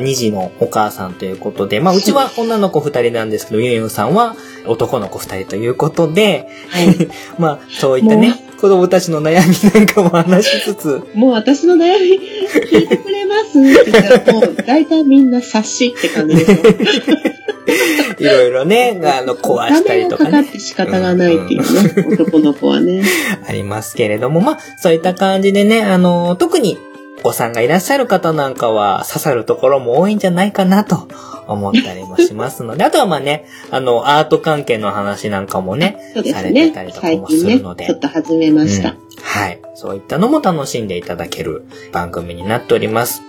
[0.01, 4.37] ー、2児のお母さんということで、まあ、うちは女の子2人なんですけど、ゆんゆんさんは
[4.67, 7.09] 男の子2人ということで、はい。
[7.39, 12.19] まあ、そういったね、子供たちの悩みなんかも話しつつ、もう私の悩み
[12.62, 13.61] 聞いてくれます？
[13.61, 16.57] って言ったらもう大体みんな察しって感じですよ。
[18.19, 23.03] いろいろね、あの、壊したりとかねかかっ、て仕方がないっていうね、男の子はね。
[23.47, 26.96] ありますけれども、まあ、そういった感じでね、あの、特にお
[27.27, 31.09] 子さんがいらっしゃる方なんかは刺さるところも多いんじゃないかなと
[31.49, 36.93] 思ったりもしますので、 あとはまあね、あの、アート関係の話なんかもね、そうでされてすねたり。
[36.93, 38.91] とか最もす近ね、るので、ちょっと始めました。
[38.91, 39.59] うんはい。
[39.74, 43.22] そういったのも楽しんでいただける番組になっております。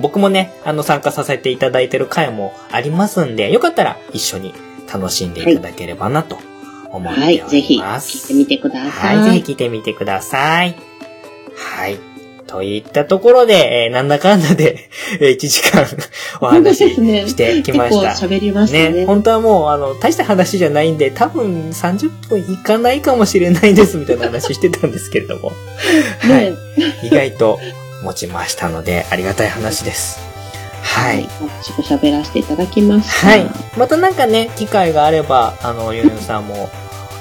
[0.00, 4.52] 僕もね、あの、参加させていただいてる回もありますんで、よかったら一緒に
[4.92, 6.36] 楽しんでいただければなと
[6.92, 8.18] 思っておはいり、ぜひます。
[8.18, 9.16] 聞いてみてください。
[9.16, 10.76] はい、ぜひ聞いてみてください。
[11.56, 12.09] はい。
[12.50, 14.88] といったところで、えーなんだかんだで、
[15.20, 15.86] えー1時間
[16.42, 18.16] お話ししてきました。
[18.16, 18.90] 結構喋りましたね。
[18.90, 25.52] ね、本当はもう、あの、大した話じゃないんで、多分30分いかないかもしれないです、みたいな話してたんですけれども。
[26.20, 26.56] はいね。
[27.04, 27.60] 意外と
[28.02, 30.18] 持ちましたので、ありがたい話です。
[30.82, 31.28] はい。
[31.62, 33.28] 私も喋らせていただきました。
[33.28, 33.46] はい。
[33.76, 36.68] またなんかね、機会があれば、あの、ゆうゆうさんも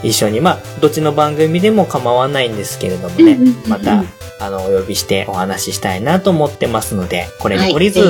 [0.03, 3.37] 一緒に、まあ、どっちの番組でも構わないんですけれどもね
[3.67, 4.03] また、
[4.39, 8.01] あの、お呼びしてお話ししたいなと思ってますので、これに懲りず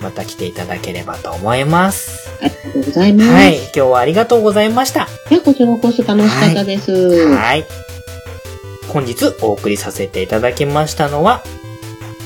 [0.00, 2.28] また来ていただければと思います。
[2.40, 3.30] ありがとうございます。
[3.30, 3.56] はい。
[3.56, 5.08] 今日はありがとうございました。
[5.30, 7.34] いや、こちらこそ楽しかったです。
[7.34, 7.64] はい。
[8.88, 11.42] 本日お送りさせていただきましたのは、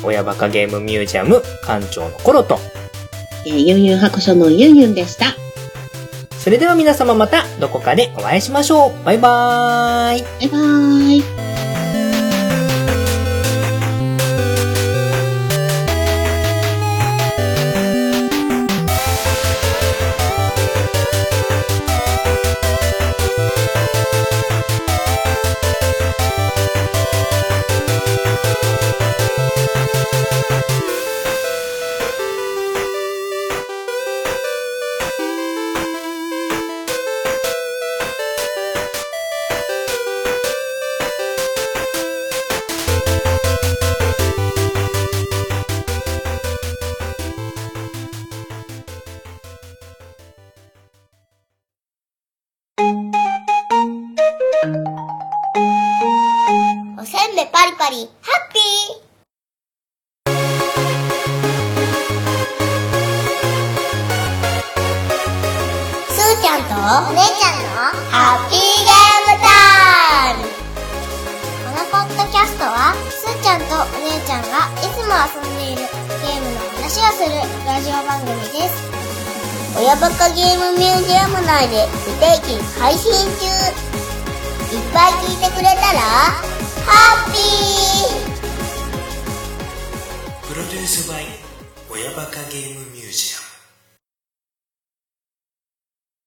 [0.03, 2.59] 親バカゲームミュージアム館長のコロと、
[3.47, 5.37] えーユンユン白書のユンユンでした。
[6.43, 9.05] それでは皆様またどこかでお会いしましょう。
[9.05, 10.23] バイバーイ。
[10.23, 11.52] バイバーイ。